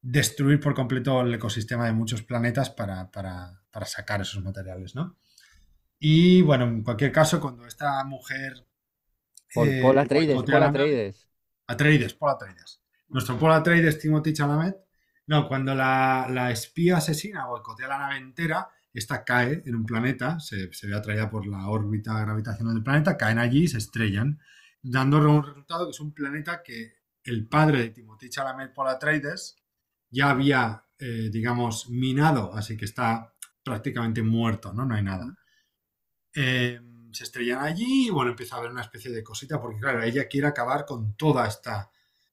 destruir 0.00 0.60
por 0.60 0.74
completo 0.74 1.22
el 1.22 1.34
ecosistema 1.34 1.86
de 1.86 1.92
muchos 1.92 2.22
planetas 2.22 2.70
para, 2.70 3.10
para, 3.10 3.62
para 3.70 3.86
sacar 3.86 4.20
esos 4.20 4.44
materiales, 4.44 4.94
¿no? 4.94 5.16
Y 5.98 6.42
bueno, 6.42 6.64
en 6.64 6.82
cualquier 6.82 7.12
caso, 7.12 7.40
cuando 7.40 7.66
esta 7.66 8.04
mujer. 8.04 8.66
Por 9.52 9.68
eh, 9.68 9.80
Paul 9.82 9.98
Atreides, 9.98 10.42
Paul 10.42 10.62
Atreides. 10.62 11.28
Atreides, 11.66 12.14
Paul 12.14 12.32
Atreides. 12.32 12.82
Nuestro 13.08 13.38
Paul 13.38 13.52
Atreides, 13.52 13.98
Timothy 13.98 14.32
Chalamet. 14.32 14.76
No, 15.26 15.48
cuando 15.48 15.74
la, 15.74 16.26
la 16.30 16.50
espía 16.50 16.98
asesina 16.98 17.46
boicotea 17.46 17.88
la 17.88 17.98
nave 17.98 18.18
entera, 18.18 18.68
esta 18.92 19.24
cae 19.24 19.62
en 19.64 19.74
un 19.74 19.86
planeta, 19.86 20.38
se, 20.38 20.72
se, 20.72 20.86
ve 20.86 20.94
atraída 20.94 21.30
por 21.30 21.46
la 21.46 21.68
órbita 21.68 22.20
gravitacional 22.20 22.74
del 22.74 22.82
planeta, 22.82 23.16
caen 23.16 23.38
allí 23.38 23.64
y 23.64 23.68
se 23.68 23.78
estrellan, 23.78 24.38
dando 24.82 25.18
un 25.18 25.42
resultado 25.42 25.86
que 25.86 25.92
es 25.92 26.00
un 26.00 26.12
planeta 26.12 26.62
que 26.62 26.92
el 27.24 27.48
padre 27.48 27.78
de 27.78 27.90
Timothy 27.90 28.28
Chalamet, 28.28 28.74
Paul 28.74 28.88
Atreides, 28.88 29.56
ya 30.10 30.30
había, 30.30 30.84
eh, 30.98 31.30
digamos, 31.32 31.88
minado, 31.88 32.54
así 32.54 32.76
que 32.76 32.84
está 32.84 33.34
prácticamente 33.64 34.22
muerto, 34.22 34.72
¿no? 34.72 34.84
No 34.84 34.94
hay 34.94 35.02
nada. 35.02 35.34
Eh, 36.34 36.80
se 37.12 37.24
estrellan 37.24 37.60
allí 37.60 38.08
y 38.08 38.10
bueno, 38.10 38.32
empieza 38.32 38.56
a 38.56 38.58
haber 38.58 38.72
una 38.72 38.82
especie 38.82 39.10
de 39.12 39.22
cosita, 39.22 39.60
porque 39.60 39.78
claro, 39.78 40.02
ella 40.02 40.26
quiere 40.26 40.48
acabar 40.48 40.84
con 40.84 41.16
toda 41.16 41.46
esta 41.46 41.90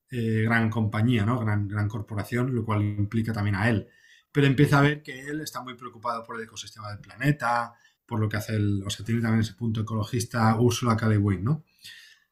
eh, 0.10 0.42
gran 0.44 0.70
compañía, 0.72 1.24
¿no? 1.24 1.40
Gran, 1.40 1.68
gran 1.68 1.88
corporación, 1.88 2.54
lo 2.54 2.66
cual 2.66 2.82
implica 2.82 3.32
también 3.32 3.56
a 3.56 3.70
él. 3.70 3.88
Pero 4.32 4.48
empieza 4.48 4.80
a 4.80 4.82
ver 4.82 5.04
que 5.04 5.28
él 5.28 5.42
está 5.42 5.62
muy 5.62 5.76
preocupado 5.76 6.24
por 6.24 6.38
el 6.38 6.44
ecosistema 6.44 6.90
del 6.90 7.00
planeta, 7.00 7.76
por 8.08 8.20
lo 8.20 8.28
que 8.28 8.38
hace 8.38 8.56
el, 8.56 8.84
o 8.84 8.90
sea, 8.90 9.06
tiene 9.06 9.22
también 9.22 9.42
ese 9.42 9.54
punto 9.54 9.82
ecologista 9.82 10.60
Ursula 10.60 10.98
K. 10.98 11.08
¿no? 11.40 11.64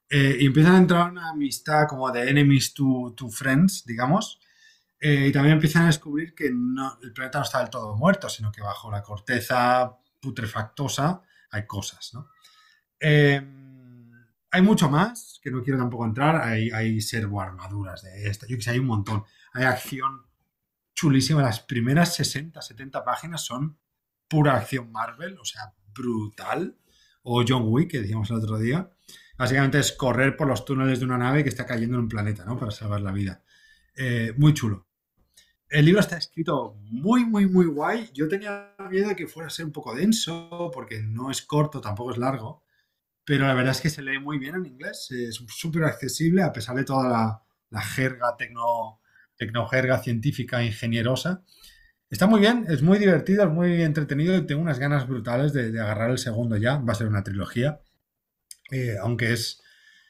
Eh, 0.10 0.38
y 0.40 0.48
empiezan 0.48 0.76
a 0.76 0.78
entrar 0.80 1.12
una 1.12 1.30
amistad 1.30 1.88
como 1.88 2.12
de 2.12 2.30
enemies 2.30 2.74
to, 2.74 3.14
to 3.16 3.30
friends, 3.30 3.86
digamos, 3.86 4.40
y 5.02 5.32
también 5.32 5.54
empiezan 5.54 5.84
a 5.84 5.88
descubrir 5.88 6.36
que 6.36 6.50
no, 6.52 6.98
el 7.02 7.14
planeta 7.14 7.40
no 7.40 7.46
está 7.46 7.60
del 7.60 7.70
todo 7.70 7.96
muerto, 7.96 8.28
sino 8.28 8.52
que 8.52 8.60
bajo 8.60 8.92
la 8.92 9.02
corteza 9.02 9.98
putrefactosa 10.20 11.22
hay 11.52 11.66
cosas, 11.68 12.12
¿no? 12.14 12.30
Em, 13.00 14.12
hay 14.52 14.62
mucho 14.62 14.90
más, 14.90 15.40
que 15.42 15.52
no 15.52 15.64
quiero 15.64 15.80
tampoco 15.80 16.06
entrar, 16.06 16.42
hay, 16.42 16.72
hay 16.72 17.02
servo 17.02 17.42
armaduras 17.42 18.02
de 18.04 18.28
esta, 18.28 18.48
yo 18.48 18.58
que 18.58 18.64
sé, 18.64 18.72
hay 18.72 18.80
un 18.80 18.88
montón, 18.88 19.24
hay 19.54 19.66
acción 19.66 20.26
chulísima, 20.96 21.42
las 21.42 21.62
primeras 21.62 22.16
60, 22.16 22.62
70 22.62 23.04
páginas 23.06 23.42
son 23.42 23.78
pura 24.28 24.56
acción 24.56 24.92
Marvel, 24.92 25.38
o 25.40 25.46
sea, 25.46 25.74
brutal, 25.94 26.78
o 27.24 27.44
John 27.48 27.64
Wick, 27.68 27.92
que 27.92 28.02
decíamos 28.02 28.30
el 28.30 28.38
otro 28.38 28.58
día. 28.58 28.90
Básicamente 29.38 29.80
es 29.80 29.92
correr 29.94 30.36
por 30.36 30.48
los 30.48 30.66
túneles 30.66 31.00
de 31.00 31.06
una 31.06 31.18
nave 31.18 31.44
que 31.44 31.50
está 31.50 31.66
cayendo 31.66 31.96
en 31.96 32.04
un 32.04 32.10
planeta, 32.10 32.44
¿no? 32.44 32.58
Para 32.58 32.72
salvar 32.72 33.02
la 33.02 33.12
vida. 33.12 33.44
Eh, 33.96 34.34
muy 34.38 34.54
chulo. 34.54 34.89
El 35.70 35.86
libro 35.86 36.02
está 36.02 36.18
escrito 36.18 36.76
muy, 36.86 37.26
muy, 37.26 37.46
muy 37.46 37.68
guay. 37.68 38.10
Yo 38.14 38.28
tenía 38.28 38.76
miedo 38.90 39.10
de 39.10 39.16
que 39.16 39.28
fuera 39.28 39.48
a 39.48 39.52
ser 39.52 39.66
un 39.66 39.72
poco 39.72 39.96
denso, 39.96 40.72
porque 40.74 41.02
no 41.02 41.30
es 41.30 41.44
corto, 41.44 41.80
tampoco 41.80 42.12
es 42.12 42.18
largo. 42.18 42.64
Pero 43.24 43.46
la 43.46 43.54
verdad 43.54 43.74
es 43.74 43.82
que 43.82 43.92
se 43.92 44.02
lee 44.02 44.18
muy 44.18 44.40
bien 44.40 44.56
en 44.56 44.66
inglés. 44.66 45.12
Es 45.12 45.36
súper 45.48 45.84
accesible, 45.84 46.42
a 46.42 46.52
pesar 46.52 46.76
de 46.76 46.84
toda 46.84 47.08
la, 47.08 47.44
la 47.70 47.82
jerga 47.82 48.36
tecno, 48.36 49.00
tecnojerga 49.38 50.00
científica 50.00 50.64
ingenierosa. 50.64 51.44
Está 52.10 52.26
muy 52.26 52.40
bien, 52.40 52.66
es 52.68 52.82
muy 52.82 52.98
divertido, 52.98 53.44
es 53.44 53.52
muy 53.52 53.84
entretenido 53.84 54.36
y 54.36 54.48
tengo 54.48 54.64
unas 54.64 54.80
ganas 54.80 55.08
brutales 55.08 55.54
de, 55.54 55.80
agarrar 55.80 56.10
el 56.10 56.18
segundo 56.18 56.58
ya. 56.58 56.78
Va 56.78 56.94
a 56.94 56.96
ser 56.96 57.08
una 57.08 57.24
trilogía, 57.24 57.82
eh, 58.72 58.96
aunque 59.00 59.34
es, 59.34 59.62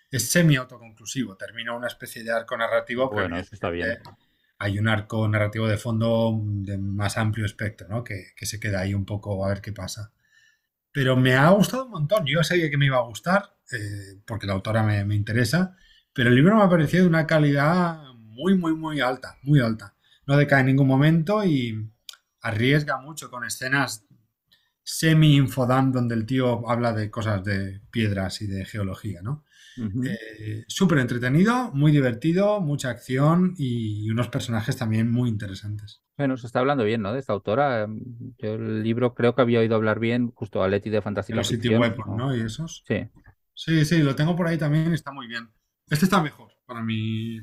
es 0.09 0.31
semi-autoconclusivo. 0.31 1.35
Termina 1.35 1.73
una 1.73 1.87
especie 1.87 2.23
de 2.23 2.31
arco 2.31 2.55
narrativo. 2.55 3.09
Bueno, 3.09 3.37
eso 3.37 3.53
está 3.53 3.69
bien. 3.69 3.99
Hay 4.59 4.77
un 4.79 4.87
arco 4.87 5.27
narrativo 5.27 5.67
de 5.67 5.77
fondo 5.77 6.39
de 6.43 6.77
más 6.77 7.17
amplio 7.17 7.45
espectro, 7.45 7.87
¿no? 7.87 8.03
Que, 8.03 8.33
se 8.41 8.59
queda 8.59 8.81
ahí 8.81 8.93
un 8.93 9.05
poco 9.05 9.45
a 9.45 9.49
ver 9.49 9.61
qué 9.61 9.71
pasa. 9.71 10.11
Pero 10.91 11.15
me 11.15 11.35
ha 11.35 11.49
gustado 11.49 11.85
un 11.85 11.91
montón. 11.91 12.25
Yo 12.25 12.43
sabía 12.43 12.69
que 12.69 12.77
me 12.77 12.85
iba 12.87 12.97
a 12.97 13.01
gustar, 13.01 13.55
eh, 13.71 14.19
porque 14.25 14.47
la 14.47 14.53
autora 14.53 14.83
me, 14.83 15.05
me 15.05 15.15
interesa, 15.15 15.77
pero 16.13 16.29
el 16.29 16.35
libro 16.35 16.57
me 16.57 16.63
ha 16.63 16.69
parecido 16.69 17.03
de 17.03 17.09
una 17.09 17.27
calidad 17.27 18.03
muy, 18.15 18.55
muy, 18.57 18.73
muy 18.75 19.01
alta, 19.01 19.37
muy 19.43 19.59
alta 19.59 19.95
no 20.29 20.37
decae 20.37 20.59
en 20.59 20.67
ningún 20.67 20.87
momento 20.87 21.43
y 21.43 21.89
arriesga 22.41 22.97
mucho 22.97 23.31
con 23.31 23.45
escenas 23.45 24.05
semi-infodam 24.83 25.91
donde 25.91 26.13
el 26.13 26.27
tío 26.27 26.69
habla 26.69 26.93
de 26.93 27.09
cosas 27.09 27.43
de 27.43 27.81
piedras 27.89 28.43
y 28.43 28.45
de 28.45 28.63
geología, 28.63 29.23
¿no? 29.23 29.43
Eh, 29.79 30.63
súper 30.67 30.99
entretenido, 30.99 31.71
muy 31.73 31.91
divertido, 31.91 32.59
mucha 32.59 32.89
acción 32.89 33.53
y 33.57 34.09
unos 34.09 34.27
personajes 34.27 34.77
también 34.77 35.09
muy 35.11 35.29
interesantes. 35.29 36.03
Bueno, 36.17 36.35
se 36.37 36.47
está 36.47 36.59
hablando 36.59 36.83
bien, 36.83 37.01
¿no? 37.01 37.13
De 37.13 37.19
esta 37.19 37.33
autora. 37.33 37.87
Yo 38.37 38.55
el 38.55 38.83
libro 38.83 39.13
creo 39.13 39.35
que 39.35 39.41
había 39.41 39.59
oído 39.59 39.75
hablar 39.75 39.99
bien, 39.99 40.31
justo 40.31 40.61
a 40.61 40.67
Leti 40.67 40.89
de 40.89 41.01
Fantástica 41.01 41.37
Los 41.37 41.47
City 41.47 41.69
Weapon, 41.69 42.17
¿no? 42.17 42.35
Y 42.35 42.41
esos. 42.41 42.83
Sí. 42.85 43.07
Sí, 43.53 43.85
sí, 43.85 44.03
lo 44.03 44.15
tengo 44.15 44.35
por 44.35 44.47
ahí 44.47 44.57
también, 44.57 44.93
está 44.93 45.11
muy 45.11 45.27
bien. 45.27 45.49
Este 45.89 46.05
está 46.05 46.21
mejor, 46.21 46.51
para 46.65 46.81
mi 46.81 47.39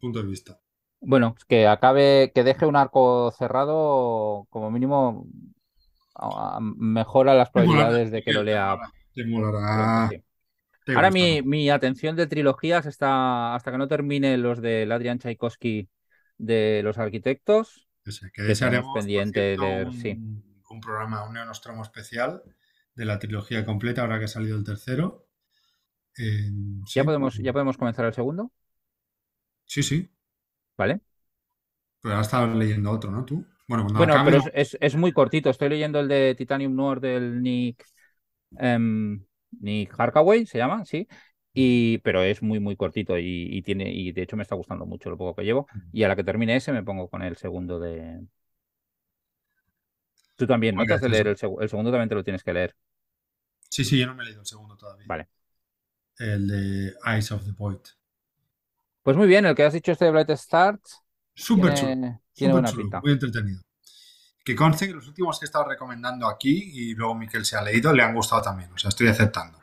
punto 0.00 0.20
de 0.20 0.28
vista. 0.28 0.60
Bueno, 1.00 1.34
que 1.48 1.66
acabe, 1.66 2.32
que 2.34 2.44
deje 2.44 2.66
un 2.66 2.76
arco 2.76 3.32
cerrado, 3.32 4.46
como 4.50 4.70
mínimo, 4.70 5.26
mejora 6.60 7.34
las 7.34 7.50
probabilidades 7.50 8.10
de 8.10 8.22
que 8.22 8.32
lo 8.32 8.42
lea. 8.42 8.78
Ahora 10.88 11.10
mi, 11.10 11.42
mi, 11.42 11.70
atención 11.70 12.16
de 12.16 12.26
trilogías 12.26 12.86
está 12.86 13.54
hasta 13.54 13.70
que 13.70 13.78
no 13.78 13.88
termine 13.88 14.36
los 14.36 14.60
de 14.60 14.88
Adrian 14.90 15.18
Tchaikovsky 15.18 15.88
de 16.38 16.80
los 16.82 16.98
arquitectos. 16.98 17.88
que 18.34 18.42
desearemos 18.42 18.92
pendiente 18.94 19.56
de 19.56 19.84
un, 19.86 19.92
sí. 19.92 20.18
un 20.70 20.80
programa, 20.80 21.24
un 21.24 21.34
neonostromo 21.34 21.82
especial 21.82 22.42
de 22.94 23.04
la 23.04 23.18
trilogía 23.18 23.64
completa, 23.64 24.02
ahora 24.02 24.18
que 24.18 24.24
ha 24.26 24.28
salido 24.28 24.56
el 24.56 24.64
tercero. 24.64 25.28
¿Ya, 26.94 27.04
podemos, 27.04 27.38
¿Ya 27.38 27.52
podemos 27.52 27.76
comenzar 27.76 28.04
el 28.04 28.12
segundo? 28.12 28.52
Sí, 29.64 29.82
sí. 29.82 30.10
¿Vale? 30.76 31.00
Pero 32.00 32.14
ahora 32.14 32.22
estás 32.22 32.54
leyendo 32.54 32.90
otro, 32.90 33.10
¿no? 33.10 33.24
Tú. 33.24 33.46
Bueno, 33.68 33.86
bueno 33.86 34.22
pero 34.24 34.42
es, 34.52 34.94
muy 34.96 35.12
cortito. 35.12 35.48
Estoy 35.48 35.70
leyendo 35.70 36.00
el 36.00 36.08
de 36.08 36.34
Titanium 36.34 36.74
Noir 36.74 37.00
del 37.00 37.40
Nick, 37.40 37.84
em, 38.58 39.24
Nick 39.60 39.94
Harkaway, 39.98 40.46
se 40.46 40.58
llama, 40.58 40.84
sí. 40.84 41.08
Y, 41.54 41.98
pero 41.98 42.22
es 42.22 42.42
muy, 42.42 42.60
muy 42.60 42.76
cortito 42.76 43.18
y, 43.18 43.60
tiene, 43.62 43.92
y 43.92 44.12
de 44.12 44.22
hecho 44.22 44.36
me 44.36 44.42
está 44.42 44.54
gustando 44.54 44.86
mucho 44.86 45.10
lo 45.10 45.18
poco 45.18 45.36
que 45.36 45.44
llevo. 45.44 45.66
Y 45.92 46.02
a 46.02 46.08
la 46.08 46.16
que 46.16 46.24
termine 46.24 46.56
ese 46.56 46.72
me 46.72 46.82
pongo 46.82 47.08
con 47.08 47.22
el 47.22 47.36
segundo 47.36 47.78
de. 47.78 48.20
Tú 50.36 50.46
también, 50.46 50.74
¿no? 50.74 50.84
Te 50.84 50.94
has 50.94 51.00
de 51.00 51.10
leer 51.10 51.28
el, 51.28 51.36
el 51.60 51.68
segundo 51.68 51.90
también 51.90 52.08
te 52.08 52.14
lo 52.14 52.24
tienes 52.24 52.42
que 52.42 52.54
leer. 52.54 52.74
Sí, 53.68 53.84
sí, 53.84 53.98
yo 53.98 54.06
no 54.06 54.14
me 54.14 54.22
he 54.22 54.26
leído 54.26 54.40
el 54.40 54.46
segundo 54.46 54.76
todavía. 54.76 55.06
Vale. 55.06 55.28
El 56.18 56.46
de 56.46 56.94
Eyes 57.06 57.32
of 57.32 57.44
the 57.44 57.52
Void. 57.52 57.80
Pues 59.02 59.16
muy 59.16 59.26
bien, 59.26 59.44
el 59.46 59.54
que 59.54 59.64
has 59.64 59.72
dicho 59.72 59.92
este 59.92 60.04
de 60.06 60.10
Bright 60.10 60.30
Start. 60.30 60.80
Súper 61.34 61.74
chulo. 61.74 62.20
Tiene 62.32 62.52
buena 62.52 62.70
pinta. 62.70 63.00
Muy 63.00 63.12
entretenido. 63.12 63.62
Que 64.44 64.56
conste 64.56 64.88
que 64.88 64.94
los 64.94 65.06
últimos 65.06 65.38
que 65.38 65.44
he 65.44 65.46
estado 65.46 65.68
recomendando 65.68 66.26
aquí 66.26 66.70
y 66.72 66.94
luego 66.94 67.14
Miquel 67.14 67.44
se 67.44 67.56
ha 67.56 67.62
leído 67.62 67.92
le 67.92 68.02
han 68.02 68.14
gustado 68.14 68.42
también. 68.42 68.72
O 68.72 68.78
sea, 68.78 68.88
estoy 68.88 69.08
aceptando. 69.08 69.58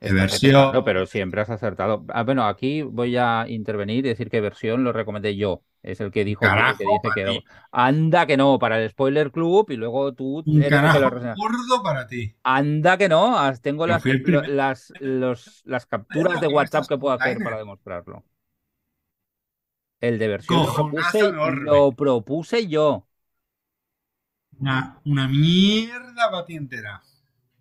versión... 0.00 0.72
No, 0.72 0.84
pero 0.84 1.06
siempre 1.06 1.40
has 1.40 1.50
acertado. 1.50 2.04
Ah, 2.08 2.24
bueno, 2.24 2.46
aquí 2.46 2.82
voy 2.82 3.16
a 3.16 3.46
intervenir 3.48 4.04
y 4.04 4.08
decir 4.08 4.28
que 4.28 4.40
versión 4.40 4.82
lo 4.82 4.92
recomendé 4.92 5.36
yo. 5.36 5.62
Es 5.82 6.00
el 6.00 6.10
que 6.10 6.24
dijo 6.24 6.40
que 6.40 6.84
dice 6.84 7.08
que 7.14 7.44
anda 7.70 8.26
que 8.26 8.36
no 8.36 8.58
para 8.58 8.82
el 8.82 8.90
spoiler 8.90 9.30
club 9.30 9.70
y 9.70 9.76
luego 9.76 10.12
tú 10.12 10.42
Un 10.44 10.62
carajo 10.62 11.00
gordo 11.36 11.82
para 11.82 12.06
ti. 12.06 12.34
Anda 12.42 12.98
que 12.98 13.08
no, 13.08 13.36
tengo 13.62 13.86
las, 13.86 14.02
las, 14.48 14.92
las 15.64 15.86
capturas 15.86 16.40
de 16.40 16.48
WhatsApp 16.48 16.86
que 16.88 16.98
puedo 16.98 17.14
hacer 17.14 17.38
para 17.42 17.58
demostrarlo. 17.58 18.24
El 20.00 20.18
de 20.18 20.28
versión 20.28 20.66
lo 21.64 21.92
propuse, 21.92 22.66
yo. 22.68 23.07
Una, 24.58 25.00
mierda 25.28 26.30
para 26.30 26.44
entera. 26.48 27.02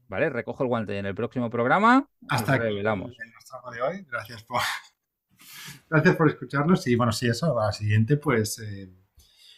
Vale, 0.08 0.30
recojo 0.30 0.64
el 0.64 0.70
guante 0.70 0.98
en 0.98 1.06
el 1.06 1.16
próximo 1.16 1.50
programa. 1.50 2.08
Hasta 2.30 2.58
revelamos. 2.58 3.16
de 3.18 3.82
hoy. 3.82 4.06
Gracias 4.10 4.44
por, 4.44 4.62
gracias 5.90 6.16
por 6.16 6.30
escucharnos. 6.30 6.88
Y 6.88 6.96
bueno, 6.96 7.12
sí, 7.12 7.28
eso, 7.28 7.58
a 7.60 7.66
la 7.66 7.72
siguiente, 7.72 8.18
pues. 8.18 8.60
Eh, 8.60 8.90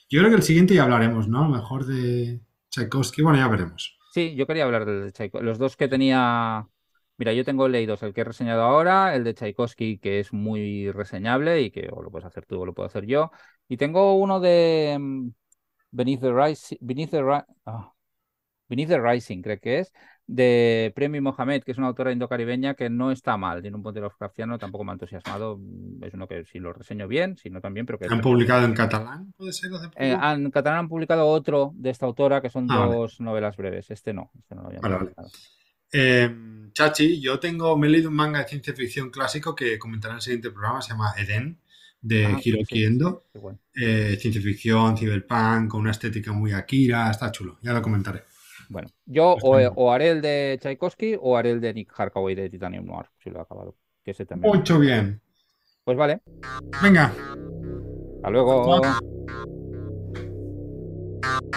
yo 0.10 0.20
creo 0.20 0.30
que 0.32 0.38
el 0.38 0.44
siguiente 0.44 0.74
ya 0.74 0.84
hablaremos, 0.84 1.28
¿no? 1.28 1.46
A 1.46 1.48
lo 1.48 1.56
mejor 1.56 1.86
de 1.86 2.42
Tchaikovsky. 2.70 3.22
Bueno, 3.22 3.38
ya 3.38 3.48
veremos. 3.48 3.98
Sí, 4.12 4.36
yo 4.36 4.48
quería 4.48 4.66
hablar 4.66 4.86
de 4.86 5.12
Tchaikovsky. 5.12 5.46
Los 5.46 5.60
dos 5.60 5.78
que 5.78 5.88
tenía 5.88 6.68
Mira, 7.20 7.34
yo 7.34 7.44
tengo 7.44 7.68
leídos 7.68 8.02
el 8.02 8.14
que 8.14 8.22
he 8.22 8.24
reseñado 8.24 8.62
ahora, 8.62 9.14
el 9.14 9.26
de 9.26 9.34
Tchaikovsky, 9.34 10.00
que 10.00 10.22
es 10.22 10.32
muy 10.32 10.90
reseñable 10.90 11.62
y 11.62 11.70
que 11.70 11.90
o 11.92 12.02
lo 12.02 12.10
puedes 12.12 12.26
hacer 12.26 12.46
tú 12.46 12.62
o 12.62 12.66
lo 12.66 12.74
puedo 12.74 12.88
hacer 12.88 13.06
yo. 13.06 13.30
Y 13.68 13.76
tengo 13.76 14.16
uno 14.16 14.40
de 14.40 14.96
mm, 14.98 15.30
Beneath 15.92 16.22
the, 16.22 16.32
Rising, 16.32 16.78
Beneath, 16.82 17.12
the, 17.12 17.44
ah, 17.66 17.94
Beneath 18.68 18.90
the 18.90 19.00
Rising, 19.00 19.42
creo 19.42 19.60
que 19.60 19.80
es, 19.80 19.92
de 20.28 20.92
Premi 20.96 21.22
Mohamed, 21.22 21.64
que 21.64 21.72
es 21.72 21.78
una 21.78 21.88
autora 21.88 22.12
indocaribeña 22.12 22.76
que 22.76 22.90
no 22.90 23.12
está 23.12 23.36
mal, 23.38 23.62
tiene 23.62 23.78
un 23.78 23.84
punto 23.84 24.00
Lovecraftiano, 24.00 24.60
tampoco 24.60 24.84
me 24.84 24.92
ha 24.92 24.94
entusiasmado. 24.94 25.58
Mm, 25.58 26.04
es 26.04 26.14
uno 26.14 26.28
que 26.28 26.46
si 26.46 26.60
lo 26.60 26.74
reseño 26.74 27.08
bien, 27.08 27.38
si 27.38 27.50
no 27.50 27.62
también, 27.62 27.86
pero 27.86 27.98
que... 27.98 28.06
¿Han 28.10 28.22
publicado 28.22 28.66
en 28.66 28.74
catalán? 28.74 29.34
¿Puede 29.36 29.54
ser? 29.54 29.72
Eh, 29.96 30.16
en 30.22 30.52
catalán 30.52 30.80
han 30.80 30.90
publicado 30.90 31.28
otro 31.28 31.72
de 31.74 31.90
esta 31.90 32.06
autora, 32.06 32.42
que 32.42 32.50
son 32.50 32.68
ah, 32.70 32.86
dos 32.86 33.20
novelas 33.20 33.58
breves. 33.58 33.90
Este 33.90 34.14
no, 34.14 34.32
este 34.38 34.54
no 34.54 34.62
lo 34.62 34.68
había 34.68 34.80
vale, 34.82 35.12
Em, 35.92 36.72
Chachi, 36.72 37.20
yo 37.20 37.40
tengo, 37.40 37.76
me 37.78 37.88
he 37.88 37.90
leído 37.90 38.10
un 38.10 38.16
manga 38.16 38.40
de 38.40 38.48
ciencia 38.48 38.76
ficción 38.76 39.10
clásico 39.10 39.56
que 39.56 39.80
comentaré 39.80 40.12
en 40.12 40.16
el 40.18 40.22
siguiente 40.22 40.52
programa, 40.52 40.82
se 40.82 40.92
llama 40.92 41.14
Eden, 41.18 41.60
de 42.02 42.26
ah, 42.26 42.40
Hiroki 42.44 42.84
Endo. 42.84 43.26
Eh, 43.74 44.18
ciencia 44.20 44.42
ficción, 44.42 44.98
cyberpunk, 44.98 45.70
con 45.70 45.82
una 45.82 45.92
estética 45.92 46.32
muy 46.32 46.54
Akira, 46.54 47.10
está 47.10 47.32
chulo, 47.32 47.58
ya 47.62 47.74
lo 47.74 47.82
comentaré. 47.82 48.24
Bueno, 48.70 48.88
yo 49.06 49.36
o, 49.42 49.92
haré 49.92 50.10
el 50.10 50.22
de 50.22 50.60
Tchaikovsky 50.62 51.18
o 51.20 51.36
haré 51.36 51.52
el 51.52 51.62
de 51.62 51.74
Nick 51.74 51.92
Harkaway 51.98 52.36
de 52.36 52.50
Titanium 52.50 52.86
Noir, 52.86 53.08
si 53.24 53.30
lo 53.30 53.40
he 53.40 53.42
acabado. 53.42 53.76
Que 54.04 54.12
ese 54.12 54.26
también. 54.26 54.54
Mucho 54.54 54.80
bien. 54.80 55.22
Pues 55.84 55.98
vale. 55.98 56.22
Venga. 56.82 57.12
Hasta 58.18 58.30
luego. 58.30 58.82
Thank 61.22 61.56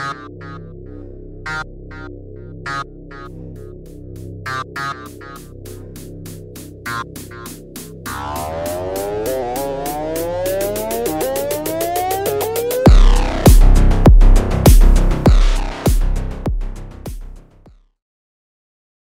you. 9.56 9.61